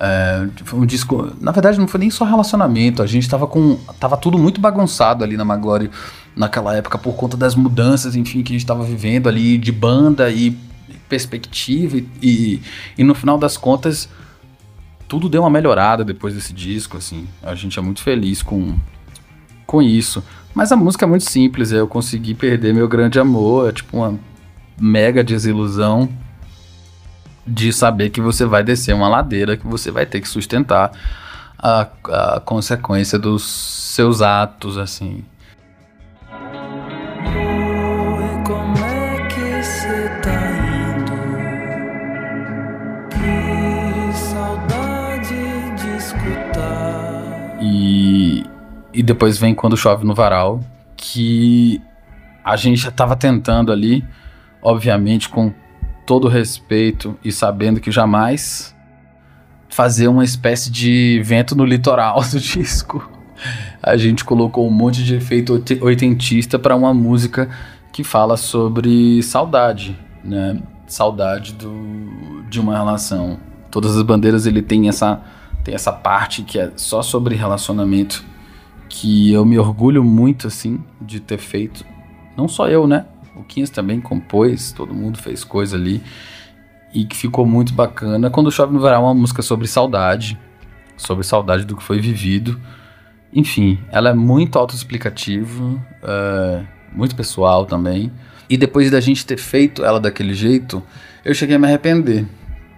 É, 0.00 0.46
foi 0.64 0.78
um 0.78 0.86
disco. 0.86 1.32
Na 1.40 1.50
verdade, 1.50 1.78
não 1.78 1.88
foi 1.88 2.00
nem 2.00 2.10
só 2.10 2.24
relacionamento. 2.24 3.02
A 3.02 3.06
gente 3.06 3.28
tava 3.28 3.46
com. 3.46 3.76
Tava 3.98 4.16
tudo 4.16 4.38
muito 4.38 4.60
bagunçado 4.60 5.24
ali 5.24 5.36
na 5.36 5.44
Maglore 5.44 5.90
naquela 6.36 6.74
época 6.76 6.96
por 6.96 7.14
conta 7.14 7.36
das 7.36 7.56
mudanças, 7.56 8.14
enfim, 8.14 8.42
que 8.42 8.52
a 8.52 8.56
gente 8.56 8.66
tava 8.66 8.84
vivendo 8.84 9.28
ali 9.28 9.58
de 9.58 9.72
banda 9.72 10.30
e 10.30 10.56
perspectiva. 11.08 11.96
E, 11.96 12.08
e, 12.22 12.62
e 12.96 13.04
no 13.04 13.14
final 13.14 13.36
das 13.36 13.56
contas, 13.56 14.08
tudo 15.08 15.28
deu 15.28 15.42
uma 15.42 15.50
melhorada 15.50 16.04
depois 16.04 16.34
desse 16.34 16.52
disco, 16.52 16.96
assim. 16.96 17.26
A 17.42 17.54
gente 17.56 17.76
é 17.78 17.82
muito 17.82 18.02
feliz 18.02 18.40
com, 18.40 18.76
com 19.66 19.82
isso. 19.82 20.22
Mas 20.54 20.70
a 20.70 20.76
música 20.76 21.04
é 21.04 21.08
muito 21.08 21.24
simples, 21.24 21.72
eu 21.72 21.88
consegui 21.88 22.34
perder 22.34 22.72
meu 22.72 22.88
grande 22.88 23.18
amor, 23.18 23.68
é 23.68 23.72
tipo 23.72 23.96
uma 23.96 24.18
mega 24.80 25.24
desilusão 25.24 26.08
de 27.46 27.72
saber 27.72 28.10
que 28.10 28.20
você 28.20 28.44
vai 28.44 28.62
descer 28.62 28.94
uma 28.94 29.08
ladeira, 29.08 29.56
que 29.56 29.66
você 29.66 29.90
vai 29.90 30.04
ter 30.04 30.20
que 30.20 30.28
sustentar 30.28 30.92
a, 31.58 31.88
a 32.36 32.40
consequência 32.40 33.18
dos 33.18 33.44
seus 33.44 34.20
atos, 34.20 34.76
assim. 34.76 35.24
É 46.30 46.52
tá. 46.52 47.58
E, 47.60 48.44
e 48.92 49.02
depois 49.02 49.38
vem 49.38 49.54
Quando 49.54 49.76
Chove 49.76 50.06
no 50.06 50.14
Varal, 50.14 50.60
que 50.96 51.80
a 52.44 52.56
gente 52.56 52.80
já 52.80 52.90
tava 52.90 53.16
tentando 53.16 53.72
ali, 53.72 54.04
obviamente 54.62 55.28
com 55.28 55.52
todo 56.06 56.28
respeito 56.28 57.16
e 57.24 57.30
sabendo 57.30 57.80
que 57.80 57.90
jamais 57.90 58.74
fazer 59.68 60.08
uma 60.08 60.24
espécie 60.24 60.70
de 60.70 61.20
vento 61.22 61.54
no 61.54 61.64
litoral 61.64 62.22
do 62.30 62.40
disco. 62.40 63.08
A 63.82 63.96
gente 63.96 64.24
colocou 64.24 64.66
um 64.66 64.70
monte 64.70 65.04
de 65.04 65.14
efeito 65.14 65.62
oitentista 65.82 66.58
para 66.58 66.74
uma 66.74 66.92
música 66.92 67.48
que 67.92 68.02
fala 68.02 68.36
sobre 68.36 69.22
saudade, 69.22 69.96
né? 70.24 70.60
Saudade 70.86 71.52
do, 71.52 72.42
de 72.48 72.58
uma 72.58 72.76
relação. 72.76 73.38
Todas 73.70 73.96
as 73.96 74.02
bandeiras 74.02 74.46
ele 74.46 74.62
tem 74.62 74.88
essa 74.88 75.20
tem 75.62 75.74
essa 75.74 75.92
parte 75.92 76.42
que 76.42 76.58
é 76.58 76.72
só 76.76 77.02
sobre 77.02 77.34
relacionamento 77.34 78.24
que 78.88 79.30
eu 79.32 79.44
me 79.44 79.58
orgulho 79.58 80.02
muito 80.02 80.46
assim 80.46 80.82
de 81.00 81.20
ter 81.20 81.38
feito. 81.38 81.84
Não 82.36 82.48
só 82.48 82.68
eu, 82.68 82.86
né? 82.86 83.04
O 83.38 83.44
Quinhas 83.44 83.70
também 83.70 84.00
compôs, 84.00 84.72
todo 84.72 84.92
mundo 84.92 85.18
fez 85.18 85.44
coisa 85.44 85.76
ali. 85.76 86.02
E 86.92 87.04
que 87.04 87.16
ficou 87.16 87.46
muito 87.46 87.72
bacana. 87.72 88.30
Quando 88.30 88.50
Chove 88.50 88.72
no 88.72 88.80
Verão 88.80 88.96
é 88.96 88.98
uma 88.98 89.14
música 89.14 89.42
sobre 89.42 89.66
saudade. 89.66 90.38
Sobre 90.96 91.24
saudade 91.24 91.64
do 91.64 91.76
que 91.76 91.82
foi 91.82 92.00
vivido. 92.00 92.60
Enfim, 93.32 93.78
ela 93.90 94.10
é 94.10 94.14
muito 94.14 94.58
autoexplicativa, 94.58 95.62
é, 96.02 96.62
muito 96.92 97.14
pessoal 97.14 97.66
também. 97.66 98.10
E 98.48 98.56
depois 98.56 98.90
da 98.90 99.00
gente 99.00 99.24
ter 99.24 99.36
feito 99.36 99.84
ela 99.84 100.00
daquele 100.00 100.32
jeito, 100.32 100.82
eu 101.24 101.34
cheguei 101.34 101.56
a 101.56 101.58
me 101.58 101.66
arrepender. 101.66 102.26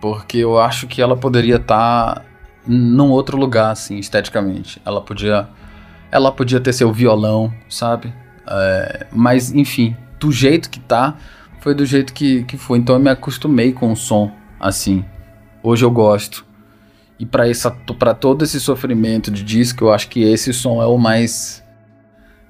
Porque 0.01 0.39
eu 0.39 0.59
acho 0.59 0.87
que 0.87 1.01
ela 1.01 1.17
poderia 1.17 1.57
estar 1.57 2.15
tá 2.17 2.25
num 2.67 3.11
outro 3.11 3.37
lugar, 3.37 3.71
assim, 3.71 3.99
esteticamente. 3.99 4.81
Ela 4.85 5.01
podia. 5.01 5.49
Ela 6.11 6.33
podia 6.33 6.59
ter 6.59 6.73
seu 6.73 6.93
violão, 6.93 7.55
sabe? 7.69 8.13
É, 8.47 9.07
mas, 9.13 9.53
enfim, 9.53 9.97
do 10.21 10.31
jeito 10.31 10.71
que 10.71 10.79
tá, 10.79 11.17
foi 11.61 11.75
do 11.75 11.85
jeito 11.85 12.13
que, 12.13 12.45
que 12.45 12.57
foi. 12.57 12.79
Então 12.79 12.95
eu 12.95 13.01
me 13.01 13.11
acostumei 13.11 13.73
com 13.73 13.91
o 13.91 13.97
som 13.97 14.31
assim. 14.61 15.05
Hoje 15.63 15.85
eu 15.85 15.91
gosto. 15.91 16.45
E 17.19 17.27
para 17.27 18.15
todo 18.15 18.45
esse 18.45 18.61
sofrimento 18.61 19.31
de 19.31 19.43
disco, 19.43 19.85
eu 19.85 19.93
acho 19.93 20.09
que 20.09 20.23
esse 20.23 20.53
som 20.53 20.81
é 20.83 20.87
o 20.87 20.97
mais 20.97 21.63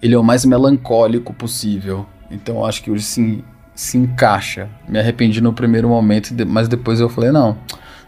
ele 0.03 0.15
é 0.15 0.19
o 0.19 0.23
mais 0.23 0.45
melancólico 0.45 1.33
possível. 1.33 2.07
Então 2.31 2.57
eu 2.57 2.67
acho 2.67 2.83
que 2.83 2.91
hoje 2.91 3.05
sim 3.05 3.45
se 3.75 3.99
encaixa. 3.99 4.69
Me 4.89 4.99
arrependi 4.99 5.41
no 5.41 5.53
primeiro 5.53 5.89
momento, 5.89 6.35
mas 6.47 6.69
depois 6.69 7.01
eu 7.01 7.09
falei, 7.09 7.31
não. 7.31 7.57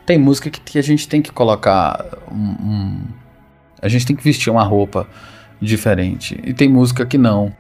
Tem 0.05 0.19
música 0.19 0.51
que, 0.51 0.61
que 0.61 0.79
a 0.79 0.83
gente 0.83 1.09
tem 1.09 1.23
que 1.23 1.33
colocar 1.33 2.05
um, 2.31 2.37
um, 2.37 3.03
a 3.81 3.89
gente 3.89 4.07
tem 4.07 4.17
que 4.17 4.23
vestir 4.23 4.51
uma 4.51 4.63
roupa 4.63 5.07
diferente. 5.61 6.41
E 6.45 6.53
tem 6.53 6.69
música 6.69 7.07
que 7.07 7.19
não. 7.19 7.53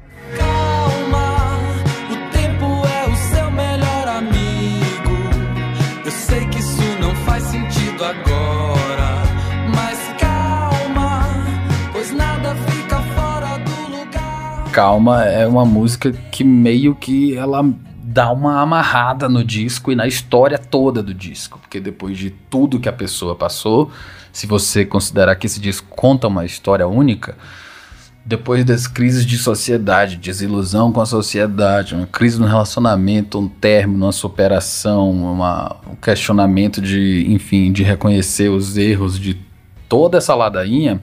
Calma 14.72 15.26
é 15.26 15.46
uma 15.46 15.66
música 15.66 16.10
que 16.30 16.42
meio 16.42 16.94
que 16.94 17.36
ela 17.36 17.62
dá 18.02 18.32
uma 18.32 18.62
amarrada 18.62 19.28
no 19.28 19.44
disco 19.44 19.92
e 19.92 19.94
na 19.94 20.06
história 20.06 20.56
toda 20.56 21.02
do 21.02 21.12
disco, 21.12 21.58
porque 21.58 21.78
depois 21.78 22.16
de 22.16 22.30
tudo 22.30 22.80
que 22.80 22.88
a 22.88 22.92
pessoa 22.92 23.34
passou, 23.34 23.90
se 24.32 24.46
você 24.46 24.82
considerar 24.86 25.36
que 25.36 25.46
esse 25.46 25.60
disco 25.60 25.86
conta 25.90 26.26
uma 26.26 26.46
história 26.46 26.86
única, 26.88 27.36
depois 28.24 28.64
das 28.64 28.86
crises 28.86 29.26
de 29.26 29.36
sociedade, 29.36 30.16
desilusão 30.16 30.90
com 30.90 31.02
a 31.02 31.06
sociedade, 31.06 31.94
uma 31.94 32.06
crise 32.06 32.40
no 32.40 32.46
relacionamento, 32.46 33.38
um 33.38 33.48
término, 33.48 34.06
uma 34.06 34.12
superação, 34.12 35.10
uma, 35.10 35.76
um 35.86 35.96
questionamento 35.96 36.80
de, 36.80 37.26
enfim, 37.28 37.70
de 37.72 37.82
reconhecer 37.82 38.48
os 38.48 38.78
erros 38.78 39.18
de 39.18 39.38
toda 39.86 40.16
essa 40.16 40.34
ladainha, 40.34 40.98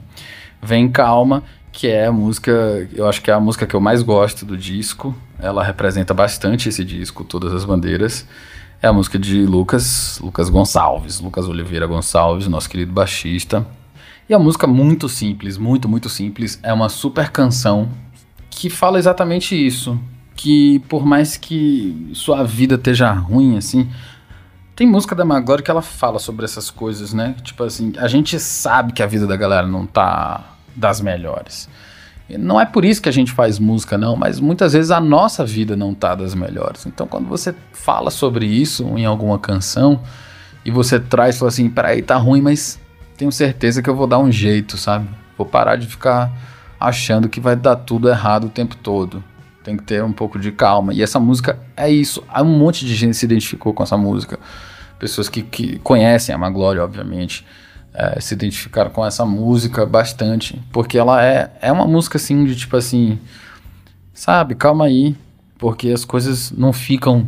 vem 0.60 0.90
calma 0.90 1.44
que 1.72 1.88
é 1.88 2.06
a 2.06 2.12
música, 2.12 2.88
eu 2.94 3.08
acho 3.08 3.22
que 3.22 3.30
é 3.30 3.34
a 3.34 3.40
música 3.40 3.66
que 3.66 3.74
eu 3.74 3.80
mais 3.80 4.02
gosto 4.02 4.44
do 4.44 4.56
disco. 4.56 5.14
Ela 5.38 5.62
representa 5.62 6.12
bastante 6.12 6.68
esse 6.68 6.84
disco, 6.84 7.24
Todas 7.24 7.52
as 7.52 7.64
Bandeiras. 7.64 8.26
É 8.82 8.88
a 8.88 8.92
música 8.92 9.18
de 9.18 9.44
Lucas, 9.44 10.18
Lucas 10.22 10.48
Gonçalves, 10.48 11.20
Lucas 11.20 11.46
Oliveira 11.46 11.86
Gonçalves, 11.86 12.48
nosso 12.48 12.68
querido 12.68 12.92
baixista. 12.92 13.66
E 14.28 14.34
a 14.34 14.38
música 14.38 14.66
muito 14.66 15.08
simples, 15.08 15.58
muito, 15.58 15.88
muito 15.88 16.08
simples, 16.08 16.58
é 16.62 16.72
uma 16.72 16.88
super 16.88 17.30
canção 17.30 17.88
que 18.48 18.70
fala 18.70 18.98
exatamente 18.98 19.54
isso, 19.54 19.98
que 20.36 20.78
por 20.88 21.04
mais 21.04 21.36
que 21.36 22.10
sua 22.14 22.42
vida 22.44 22.76
esteja 22.76 23.10
ruim 23.12 23.56
assim, 23.56 23.88
tem 24.74 24.86
música 24.86 25.14
da 25.14 25.24
Magore 25.24 25.62
que 25.62 25.70
ela 25.70 25.82
fala 25.82 26.18
sobre 26.18 26.44
essas 26.44 26.70
coisas, 26.70 27.12
né? 27.12 27.34
Tipo 27.42 27.64
assim, 27.64 27.92
a 27.98 28.08
gente 28.08 28.38
sabe 28.40 28.92
que 28.92 29.02
a 29.02 29.06
vida 29.06 29.26
da 29.26 29.36
galera 29.36 29.66
não 29.66 29.84
tá 29.84 30.56
das 30.80 31.00
melhores. 31.00 31.68
Não 32.38 32.60
é 32.60 32.64
por 32.64 32.84
isso 32.84 33.02
que 33.02 33.08
a 33.08 33.12
gente 33.12 33.32
faz 33.32 33.58
música, 33.58 33.98
não, 33.98 34.16
mas 34.16 34.38
muitas 34.38 34.72
vezes 34.72 34.90
a 34.90 35.00
nossa 35.00 35.44
vida 35.44 35.76
não 35.76 35.92
tá 35.92 36.14
das 36.14 36.34
melhores. 36.34 36.86
Então, 36.86 37.06
quando 37.06 37.28
você 37.28 37.54
fala 37.72 38.10
sobre 38.10 38.46
isso 38.46 38.84
em 38.96 39.04
alguma 39.04 39.38
canção 39.38 40.00
e 40.64 40.70
você 40.70 41.00
traz, 41.00 41.38
fala 41.38 41.48
assim: 41.48 41.68
peraí, 41.68 42.02
tá 42.02 42.16
ruim, 42.16 42.40
mas 42.40 42.80
tenho 43.16 43.32
certeza 43.32 43.82
que 43.82 43.90
eu 43.90 43.96
vou 43.96 44.06
dar 44.06 44.18
um 44.18 44.30
jeito, 44.30 44.76
sabe? 44.76 45.08
Vou 45.36 45.46
parar 45.46 45.76
de 45.76 45.86
ficar 45.86 46.30
achando 46.78 47.28
que 47.28 47.40
vai 47.40 47.56
dar 47.56 47.76
tudo 47.76 48.08
errado 48.08 48.44
o 48.46 48.50
tempo 48.50 48.76
todo. 48.76 49.22
Tem 49.64 49.76
que 49.76 49.82
ter 49.82 50.02
um 50.02 50.12
pouco 50.12 50.38
de 50.38 50.52
calma. 50.52 50.94
E 50.94 51.02
essa 51.02 51.18
música 51.18 51.58
é 51.76 51.90
isso. 51.90 52.22
Um 52.38 52.58
monte 52.58 52.86
de 52.86 52.94
gente 52.94 53.16
se 53.16 53.26
identificou 53.26 53.74
com 53.74 53.82
essa 53.82 53.96
música. 53.96 54.38
Pessoas 54.98 55.28
que, 55.28 55.42
que 55.42 55.78
conhecem 55.80 56.34
a 56.34 56.38
Maglória, 56.38 56.82
obviamente 56.82 57.44
é, 57.92 58.20
se 58.20 58.34
identificaram 58.34 58.90
com 58.90 59.04
essa 59.04 59.24
música 59.24 59.84
bastante, 59.84 60.60
porque 60.72 60.96
ela 60.98 61.24
é, 61.24 61.52
é 61.60 61.72
uma 61.72 61.86
música 61.86 62.16
assim 62.16 62.44
de 62.44 62.54
tipo 62.54 62.76
assim, 62.76 63.18
sabe, 64.14 64.54
calma 64.54 64.84
aí, 64.84 65.16
porque 65.58 65.88
as 65.88 66.04
coisas 66.04 66.50
não 66.52 66.72
ficam 66.72 67.26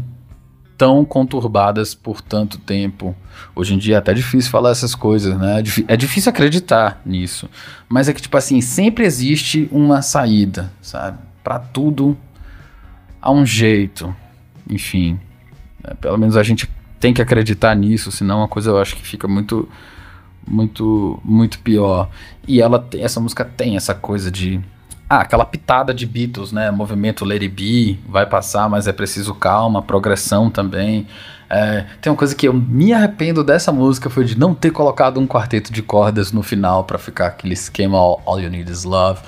tão 0.78 1.04
conturbadas 1.04 1.94
por 1.94 2.20
tanto 2.20 2.58
tempo. 2.58 3.14
Hoje 3.54 3.74
em 3.74 3.78
dia 3.78 3.96
é 3.96 3.98
até 3.98 4.14
difícil 4.14 4.50
falar 4.50 4.70
essas 4.70 4.94
coisas, 4.94 5.38
né? 5.38 5.60
É, 5.60 5.94
é 5.94 5.96
difícil 5.96 6.30
acreditar 6.30 7.00
nisso, 7.04 7.48
mas 7.88 8.08
é 8.08 8.12
que 8.12 8.22
tipo 8.22 8.36
assim, 8.36 8.60
sempre 8.60 9.04
existe 9.04 9.68
uma 9.70 10.02
saída, 10.02 10.72
sabe? 10.80 11.18
Para 11.44 11.58
tudo 11.58 12.16
há 13.20 13.30
um 13.30 13.44
jeito. 13.44 14.14
Enfim, 14.68 15.20
né? 15.82 15.94
pelo 16.00 16.16
menos 16.16 16.36
a 16.36 16.42
gente 16.42 16.68
tem 16.98 17.12
que 17.12 17.20
acreditar 17.20 17.74
nisso, 17.74 18.10
senão 18.12 18.42
a 18.42 18.48
coisa 18.48 18.70
eu 18.70 18.80
acho 18.80 18.96
que 18.96 19.02
fica 19.02 19.26
muito 19.26 19.68
muito 20.46 21.20
muito 21.24 21.58
pior. 21.58 22.08
E 22.46 22.60
ela 22.60 22.78
tem, 22.78 23.02
essa 23.02 23.20
música 23.20 23.44
tem 23.44 23.76
essa 23.76 23.94
coisa 23.94 24.30
de 24.30 24.60
ah, 25.08 25.20
aquela 25.20 25.44
pitada 25.44 25.92
de 25.92 26.06
Beatles, 26.06 26.52
né? 26.52 26.70
Movimento 26.70 27.24
Lady 27.24 27.48
B, 27.48 27.98
vai 28.08 28.24
passar, 28.24 28.68
mas 28.70 28.88
é 28.88 28.92
preciso 28.92 29.34
calma, 29.34 29.82
progressão 29.82 30.48
também. 30.50 31.06
É, 31.50 31.84
tem 32.00 32.10
uma 32.10 32.16
coisa 32.16 32.34
que 32.34 32.48
eu 32.48 32.54
me 32.54 32.94
arrependo 32.94 33.44
dessa 33.44 33.70
música 33.70 34.08
foi 34.08 34.24
de 34.24 34.38
não 34.38 34.54
ter 34.54 34.70
colocado 34.70 35.20
um 35.20 35.26
quarteto 35.26 35.70
de 35.70 35.82
cordas 35.82 36.32
no 36.32 36.42
final 36.42 36.84
para 36.84 36.96
ficar 36.96 37.26
aquele 37.26 37.52
esquema 37.52 37.98
All, 37.98 38.22
All 38.24 38.40
You 38.40 38.48
Need 38.48 38.72
Is 38.72 38.84
Love. 38.84 39.20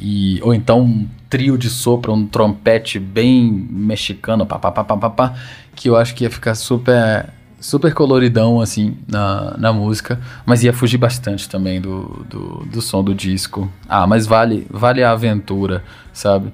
E, 0.00 0.40
ou 0.42 0.52
então 0.52 0.80
um 0.80 1.08
trio 1.30 1.56
de 1.56 1.70
sopro, 1.70 2.12
um 2.12 2.26
trompete 2.26 2.98
bem 2.98 3.48
mexicano, 3.70 4.44
pá, 4.44 4.58
pá, 4.58 4.72
pá, 4.72 4.82
pá, 4.82 4.96
pá, 4.96 5.10
pá, 5.10 5.34
que 5.76 5.88
eu 5.88 5.96
acho 5.96 6.12
que 6.12 6.24
ia 6.24 6.30
ficar 6.30 6.56
super 6.56 7.28
super 7.62 7.94
coloridão, 7.94 8.60
assim, 8.60 8.98
na, 9.08 9.56
na 9.56 9.72
música, 9.72 10.20
mas 10.44 10.64
ia 10.64 10.72
fugir 10.72 10.98
bastante 10.98 11.48
também 11.48 11.80
do, 11.80 12.26
do, 12.28 12.66
do 12.66 12.82
som 12.82 13.02
do 13.04 13.14
disco. 13.14 13.70
Ah, 13.88 14.04
mas 14.06 14.26
vale, 14.26 14.66
vale 14.68 15.02
a 15.02 15.12
aventura, 15.12 15.84
sabe? 16.12 16.52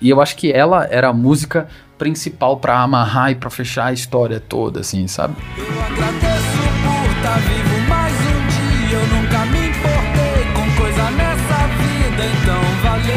E 0.00 0.08
eu 0.08 0.20
acho 0.20 0.34
que 0.36 0.50
ela 0.50 0.88
era 0.90 1.10
a 1.10 1.12
música 1.12 1.68
principal 1.98 2.56
para 2.56 2.80
amarrar 2.80 3.30
e 3.30 3.34
para 3.34 3.50
fechar 3.50 3.86
a 3.86 3.92
história 3.92 4.40
toda, 4.40 4.80
assim, 4.80 5.06
sabe? 5.06 5.34
Eu 5.56 5.64
agradeço 5.64 6.58
por 6.82 7.10
estar 7.16 7.34
tá 7.34 7.38
vivo 7.38 7.88
mais 7.88 8.14
um 8.14 8.46
dia. 8.48 8.98
Eu 8.98 9.06
nunca 9.06 9.46
me 9.46 9.68
importei 9.68 10.44
com 10.54 10.66
coisa 10.80 11.10
nessa 11.10 11.68
vida, 11.76 12.24
então 12.40 12.62
valeu. 12.82 13.12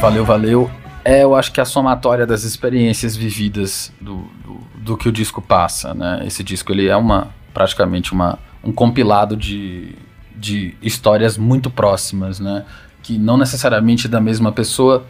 Valeu, 0.00 0.24
valeu. 0.24 0.70
É, 1.04 1.22
eu 1.22 1.34
acho 1.34 1.52
que 1.52 1.60
a 1.60 1.64
somatória 1.64 2.26
das 2.26 2.44
experiências 2.44 3.16
vividas 3.16 3.92
do, 4.00 4.24
do, 4.44 4.60
do, 4.76 4.96
que 4.96 5.08
o 5.08 5.12
disco 5.12 5.40
passa, 5.40 5.94
né? 5.94 6.22
Esse 6.26 6.44
disco 6.44 6.72
ele 6.72 6.88
é 6.88 6.96
uma 6.96 7.28
praticamente 7.54 8.12
uma, 8.12 8.38
um 8.62 8.72
compilado 8.72 9.36
de, 9.36 9.94
de 10.36 10.74
histórias 10.82 11.38
muito 11.38 11.70
próximas, 11.70 12.38
né? 12.38 12.64
Que 13.02 13.18
não 13.18 13.36
necessariamente 13.36 14.06
da 14.08 14.20
mesma 14.20 14.52
pessoa, 14.52 15.06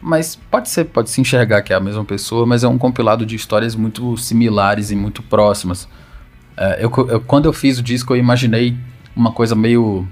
mas 0.00 0.36
pode 0.50 0.68
ser, 0.68 0.84
pode 0.84 1.10
se 1.10 1.20
enxergar 1.20 1.62
que 1.62 1.72
é 1.72 1.76
a 1.76 1.80
mesma 1.80 2.04
pessoa, 2.04 2.46
mas 2.46 2.62
é 2.64 2.68
um 2.68 2.78
compilado 2.78 3.26
de 3.26 3.34
histórias 3.34 3.74
muito 3.74 4.16
similares 4.16 4.90
e 4.90 4.96
muito 4.96 5.22
próximas. 5.22 5.88
É, 6.56 6.84
eu, 6.84 6.92
eu, 7.08 7.20
quando 7.20 7.46
eu 7.46 7.52
fiz 7.52 7.78
o 7.78 7.82
disco, 7.82 8.14
eu 8.14 8.18
imaginei 8.18 8.76
uma 9.14 9.32
coisa 9.32 9.54
meio 9.54 10.06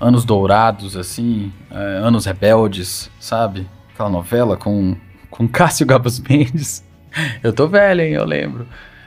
anos 0.00 0.24
dourados, 0.24 0.96
assim, 0.96 1.52
é, 1.70 1.98
anos 1.98 2.26
rebeldes, 2.26 3.10
sabe? 3.20 3.66
Aquela 3.94 4.10
novela 4.10 4.56
com, 4.56 4.96
com 5.30 5.46
Cássio 5.48 5.86
Gabos 5.86 6.18
Mendes. 6.18 6.84
Eu 7.42 7.52
tô 7.52 7.68
velho, 7.68 8.00
hein? 8.02 8.12
Eu 8.12 8.24
lembro. 8.24 8.66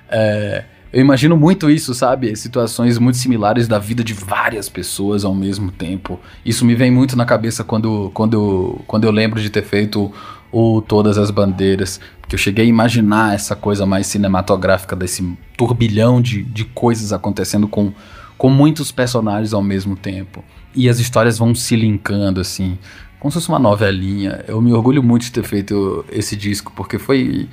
É, 0.09 0.63
eu 0.93 1.01
imagino 1.01 1.35
muito 1.35 1.69
isso, 1.69 1.93
sabe? 1.93 2.33
Situações 2.37 2.97
muito 2.97 3.17
similares 3.17 3.67
da 3.67 3.77
vida 3.77 4.01
de 4.01 4.13
várias 4.13 4.69
pessoas 4.69 5.25
ao 5.25 5.35
mesmo 5.35 5.69
tempo. 5.69 6.17
Isso 6.45 6.63
me 6.63 6.73
vem 6.73 6.89
muito 6.89 7.17
na 7.17 7.25
cabeça 7.25 7.65
quando, 7.65 8.09
quando, 8.13 8.81
quando 8.87 9.03
eu 9.03 9.11
lembro 9.11 9.41
de 9.41 9.49
ter 9.49 9.63
feito 9.63 10.11
o 10.49 10.81
Todas 10.81 11.17
as 11.17 11.29
Bandeiras. 11.29 11.99
Porque 12.21 12.35
eu 12.35 12.39
cheguei 12.39 12.63
a 12.63 12.69
imaginar 12.69 13.35
essa 13.35 13.55
coisa 13.55 13.85
mais 13.85 14.07
cinematográfica 14.07 14.95
desse 14.95 15.37
turbilhão 15.57 16.21
de, 16.21 16.43
de 16.43 16.63
coisas 16.63 17.11
acontecendo 17.11 17.67
com, 17.67 17.91
com 18.37 18.49
muitos 18.49 18.89
personagens 18.89 19.53
ao 19.53 19.61
mesmo 19.61 19.97
tempo. 19.97 20.41
E 20.73 20.87
as 20.87 20.99
histórias 20.99 21.37
vão 21.37 21.53
se 21.53 21.75
linkando, 21.75 22.39
assim 22.39 22.77
como 23.19 23.31
se 23.31 23.35
fosse 23.35 23.49
uma 23.49 23.59
novelinha. 23.59 24.43
Eu 24.47 24.61
me 24.61 24.73
orgulho 24.73 25.01
muito 25.01 25.23
de 25.23 25.31
ter 25.31 25.43
feito 25.43 26.05
esse 26.11 26.35
disco, 26.35 26.71
porque 26.75 26.99
foi. 26.99 27.47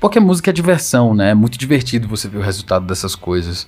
Porque 0.00 0.18
a 0.18 0.20
música 0.20 0.50
é 0.50 0.52
diversão, 0.52 1.14
né? 1.14 1.30
É 1.30 1.34
muito 1.34 1.58
divertido 1.58 2.08
você 2.08 2.28
ver 2.28 2.38
o 2.38 2.42
resultado 2.42 2.86
dessas 2.86 3.14
coisas. 3.14 3.66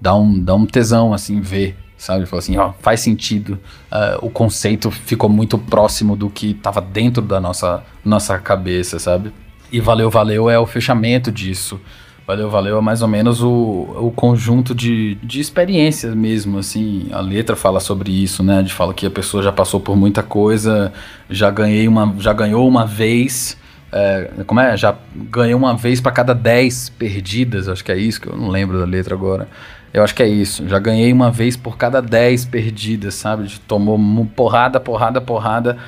Dá 0.00 0.14
um, 0.14 0.38
dá 0.38 0.54
um 0.54 0.66
tesão, 0.66 1.12
assim, 1.12 1.40
ver, 1.40 1.76
sabe? 1.96 2.26
Falar 2.26 2.40
assim, 2.40 2.56
ó, 2.56 2.72
faz 2.80 3.00
sentido. 3.00 3.58
Uh, 3.90 4.26
o 4.26 4.30
conceito 4.30 4.90
ficou 4.90 5.28
muito 5.28 5.58
próximo 5.58 6.16
do 6.16 6.30
que 6.30 6.50
estava 6.50 6.80
dentro 6.80 7.22
da 7.22 7.40
nossa, 7.40 7.84
nossa 8.04 8.38
cabeça, 8.38 8.98
sabe? 8.98 9.32
E 9.70 9.80
Valeu, 9.80 10.10
Valeu 10.10 10.48
é 10.48 10.58
o 10.58 10.66
fechamento 10.66 11.30
disso. 11.30 11.80
Valeu, 12.28 12.50
valeu. 12.50 12.76
É 12.76 12.80
mais 12.82 13.00
ou 13.00 13.08
menos 13.08 13.42
o, 13.42 13.48
o 13.48 14.12
conjunto 14.14 14.74
de, 14.74 15.14
de 15.22 15.40
experiências 15.40 16.14
mesmo, 16.14 16.58
assim. 16.58 17.08
A 17.10 17.22
letra 17.22 17.56
fala 17.56 17.80
sobre 17.80 18.12
isso, 18.12 18.42
né? 18.42 18.62
De 18.62 18.70
fala 18.70 18.92
que 18.92 19.06
a 19.06 19.10
pessoa 19.10 19.42
já 19.42 19.50
passou 19.50 19.80
por 19.80 19.96
muita 19.96 20.22
coisa, 20.22 20.92
já 21.30 21.50
ganhei 21.50 21.88
uma, 21.88 22.14
já 22.18 22.34
ganhou 22.34 22.68
uma 22.68 22.84
vez. 22.84 23.56
É, 23.90 24.30
como 24.46 24.60
é? 24.60 24.76
Já 24.76 24.94
ganhei 25.14 25.54
uma 25.54 25.74
vez 25.74 26.02
para 26.02 26.12
cada 26.12 26.34
10 26.34 26.90
perdidas, 26.90 27.66
acho 27.66 27.82
que 27.82 27.90
é 27.90 27.96
isso, 27.96 28.20
que 28.20 28.28
eu 28.28 28.36
não 28.36 28.48
lembro 28.48 28.78
da 28.78 28.84
letra 28.84 29.14
agora. 29.14 29.48
Eu 29.90 30.04
acho 30.04 30.14
que 30.14 30.22
é 30.22 30.28
isso. 30.28 30.68
Já 30.68 30.78
ganhei 30.78 31.10
uma 31.10 31.30
vez 31.30 31.56
por 31.56 31.78
cada 31.78 32.02
10 32.02 32.44
perdidas, 32.44 33.14
sabe? 33.14 33.44
De 33.44 33.58
tomou 33.58 33.98
porrada, 34.36 34.78
porrada, 34.78 35.18
porrada 35.18 35.78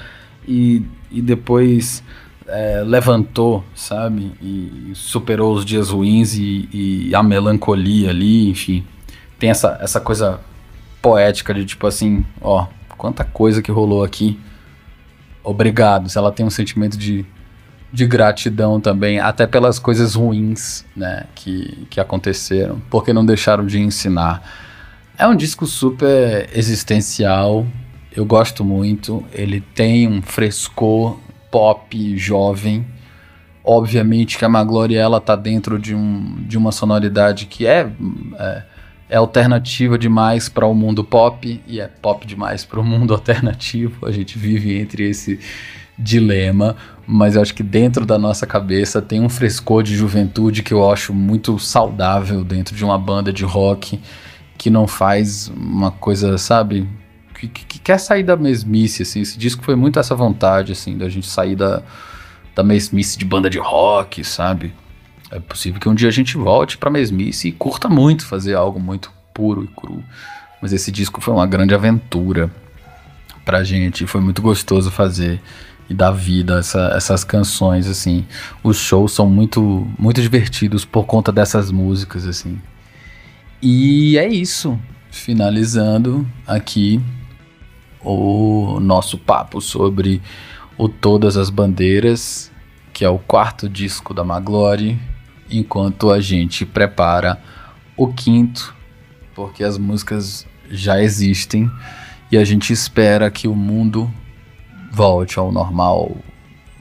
e, 0.48 0.82
e 1.10 1.20
depois 1.20 2.02
é, 2.50 2.82
levantou, 2.84 3.64
sabe? 3.74 4.32
E 4.42 4.92
superou 4.94 5.54
os 5.54 5.64
dias 5.64 5.90
ruins 5.90 6.34
e, 6.34 6.68
e, 6.72 7.14
a 7.14 7.22
melancolia 7.22 8.10
ali, 8.10 8.50
enfim. 8.50 8.84
Tem 9.38 9.50
essa, 9.50 9.78
essa 9.80 10.00
coisa 10.00 10.40
poética 11.00 11.54
de 11.54 11.64
tipo 11.64 11.86
assim, 11.86 12.24
ó, 12.40 12.66
quanta 12.96 13.24
coisa 13.24 13.62
que 13.62 13.70
rolou 13.70 14.04
aqui. 14.04 14.38
Obrigado. 15.42 16.10
Ela 16.14 16.30
tem 16.30 16.44
um 16.44 16.50
sentimento 16.50 16.98
de, 16.98 17.24
de 17.92 18.06
gratidão 18.06 18.80
também, 18.80 19.18
até 19.18 19.46
pelas 19.46 19.78
coisas 19.78 20.14
ruins, 20.14 20.84
né, 20.94 21.24
que, 21.34 21.86
que 21.88 22.00
aconteceram, 22.00 22.80
porque 22.90 23.12
não 23.12 23.24
deixaram 23.24 23.64
de 23.64 23.80
ensinar. 23.80 24.42
É 25.16 25.26
um 25.26 25.34
disco 25.34 25.66
super 25.66 26.50
existencial, 26.54 27.66
eu 28.14 28.24
gosto 28.24 28.64
muito. 28.64 29.24
Ele 29.32 29.60
tem 29.60 30.08
um 30.08 30.20
frescor 30.20 31.18
pop 31.50 32.16
jovem. 32.16 32.86
Obviamente 33.62 34.38
que 34.38 34.44
a 34.44 34.48
Magloria 34.48 35.00
ela 35.00 35.20
tá 35.20 35.36
dentro 35.36 35.78
de, 35.78 35.94
um, 35.94 36.36
de 36.46 36.56
uma 36.56 36.72
sonoridade 36.72 37.46
que 37.46 37.66
é, 37.66 37.90
é, 38.38 38.62
é 39.10 39.16
alternativa 39.16 39.98
demais 39.98 40.48
para 40.48 40.66
o 40.66 40.74
mundo 40.74 41.04
pop 41.04 41.60
e 41.66 41.80
é 41.80 41.86
pop 41.86 42.26
demais 42.26 42.64
para 42.64 42.80
o 42.80 42.84
mundo 42.84 43.12
alternativo. 43.14 44.06
A 44.06 44.10
gente 44.10 44.38
vive 44.38 44.78
entre 44.78 45.08
esse 45.08 45.38
dilema, 45.98 46.76
mas 47.06 47.36
eu 47.36 47.42
acho 47.42 47.54
que 47.54 47.62
dentro 47.62 48.06
da 48.06 48.18
nossa 48.18 48.46
cabeça 48.46 49.02
tem 49.02 49.20
um 49.20 49.28
frescor 49.28 49.82
de 49.82 49.94
juventude 49.94 50.62
que 50.62 50.72
eu 50.72 50.90
acho 50.90 51.12
muito 51.12 51.58
saudável 51.58 52.42
dentro 52.42 52.74
de 52.74 52.84
uma 52.84 52.98
banda 52.98 53.32
de 53.32 53.44
rock 53.44 54.00
que 54.56 54.70
não 54.70 54.86
faz 54.86 55.48
uma 55.48 55.90
coisa, 55.90 56.36
sabe, 56.38 56.86
que, 57.48 57.64
que, 57.64 57.78
quer 57.78 57.98
sair 57.98 58.22
da 58.22 58.36
mesmice, 58.36 59.02
assim. 59.02 59.20
Esse 59.20 59.38
disco 59.38 59.64
foi 59.64 59.74
muito 59.74 59.98
essa 59.98 60.14
vontade, 60.14 60.72
assim, 60.72 60.96
da 60.96 61.08
gente 61.08 61.26
sair 61.26 61.56
da, 61.56 61.82
da 62.54 62.62
mesmice 62.62 63.18
de 63.18 63.24
banda 63.24 63.48
de 63.48 63.58
rock, 63.58 64.22
sabe? 64.24 64.72
É 65.30 65.38
possível 65.38 65.80
que 65.80 65.88
um 65.88 65.94
dia 65.94 66.08
a 66.08 66.12
gente 66.12 66.36
volte 66.36 66.76
pra 66.76 66.90
mesmice 66.90 67.48
e 67.48 67.52
curta 67.52 67.88
muito 67.88 68.26
fazer 68.26 68.54
algo 68.54 68.80
muito 68.80 69.12
puro 69.32 69.64
e 69.64 69.68
cru. 69.68 70.02
Mas 70.60 70.72
esse 70.72 70.90
disco 70.90 71.20
foi 71.20 71.32
uma 71.32 71.46
grande 71.46 71.74
aventura 71.74 72.50
pra 73.44 73.64
gente. 73.64 74.06
Foi 74.06 74.20
muito 74.20 74.42
gostoso 74.42 74.90
fazer 74.90 75.40
e 75.88 75.94
dar 75.94 76.10
vida 76.12 76.56
a 76.56 76.58
essa, 76.60 76.92
essas 76.94 77.24
canções, 77.24 77.86
assim. 77.86 78.26
Os 78.62 78.76
shows 78.76 79.12
são 79.12 79.28
muito, 79.28 79.88
muito 79.98 80.20
divertidos 80.20 80.84
por 80.84 81.04
conta 81.04 81.32
dessas 81.32 81.70
músicas, 81.70 82.26
assim. 82.26 82.60
E 83.62 84.18
é 84.18 84.28
isso. 84.28 84.78
Finalizando 85.10 86.26
aqui 86.46 87.00
o 88.02 88.78
nosso 88.80 89.18
papo 89.18 89.60
sobre 89.60 90.22
o 90.76 90.88
Todas 90.88 91.36
as 91.36 91.50
Bandeiras, 91.50 92.50
que 92.92 93.04
é 93.04 93.08
o 93.08 93.18
quarto 93.18 93.68
disco 93.68 94.14
da 94.14 94.24
Maglory, 94.24 94.98
enquanto 95.50 96.10
a 96.10 96.20
gente 96.20 96.64
prepara 96.64 97.40
o 97.96 98.08
quinto, 98.08 98.74
porque 99.34 99.62
as 99.62 99.76
músicas 99.76 100.46
já 100.70 101.02
existem 101.02 101.70
e 102.30 102.36
a 102.38 102.44
gente 102.44 102.72
espera 102.72 103.30
que 103.30 103.48
o 103.48 103.54
mundo 103.54 104.10
volte 104.90 105.38
ao 105.38 105.52
normal 105.52 106.16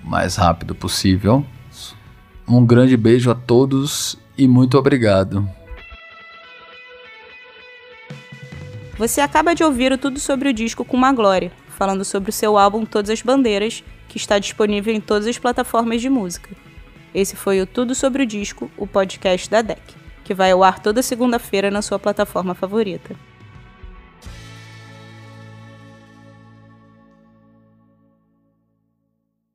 o 0.03 0.07
mais 0.07 0.35
rápido 0.35 0.73
possível. 0.73 1.45
Um 2.47 2.65
grande 2.65 2.95
beijo 2.95 3.29
a 3.29 3.35
todos 3.35 4.17
e 4.37 4.47
muito 4.47 4.77
obrigado. 4.77 5.47
Você 8.99 9.21
acaba 9.21 9.55
de 9.55 9.63
ouvir 9.63 9.93
o 9.93 9.97
Tudo 9.97 10.19
sobre 10.19 10.49
o 10.49 10.53
Disco 10.53 10.83
com 10.83 10.97
uma 10.97 11.13
Glória, 11.13 11.53
falando 11.69 12.03
sobre 12.03 12.31
o 12.31 12.33
seu 12.33 12.57
álbum 12.57 12.85
Todas 12.85 13.09
as 13.09 13.21
Bandeiras, 13.21 13.81
que 14.09 14.17
está 14.17 14.37
disponível 14.37 14.93
em 14.93 14.99
todas 14.99 15.25
as 15.25 15.37
plataformas 15.37 16.01
de 16.01 16.09
música. 16.09 16.49
Esse 17.15 17.33
foi 17.37 17.61
o 17.61 17.65
Tudo 17.65 17.95
sobre 17.95 18.23
o 18.23 18.25
Disco, 18.25 18.69
o 18.75 18.85
podcast 18.85 19.49
da 19.49 19.61
DEC, 19.61 19.79
que 20.25 20.33
vai 20.33 20.51
ao 20.51 20.65
ar 20.65 20.79
toda 20.79 21.01
segunda-feira 21.01 21.71
na 21.71 21.81
sua 21.81 21.97
plataforma 21.97 22.53
favorita. 22.53 23.15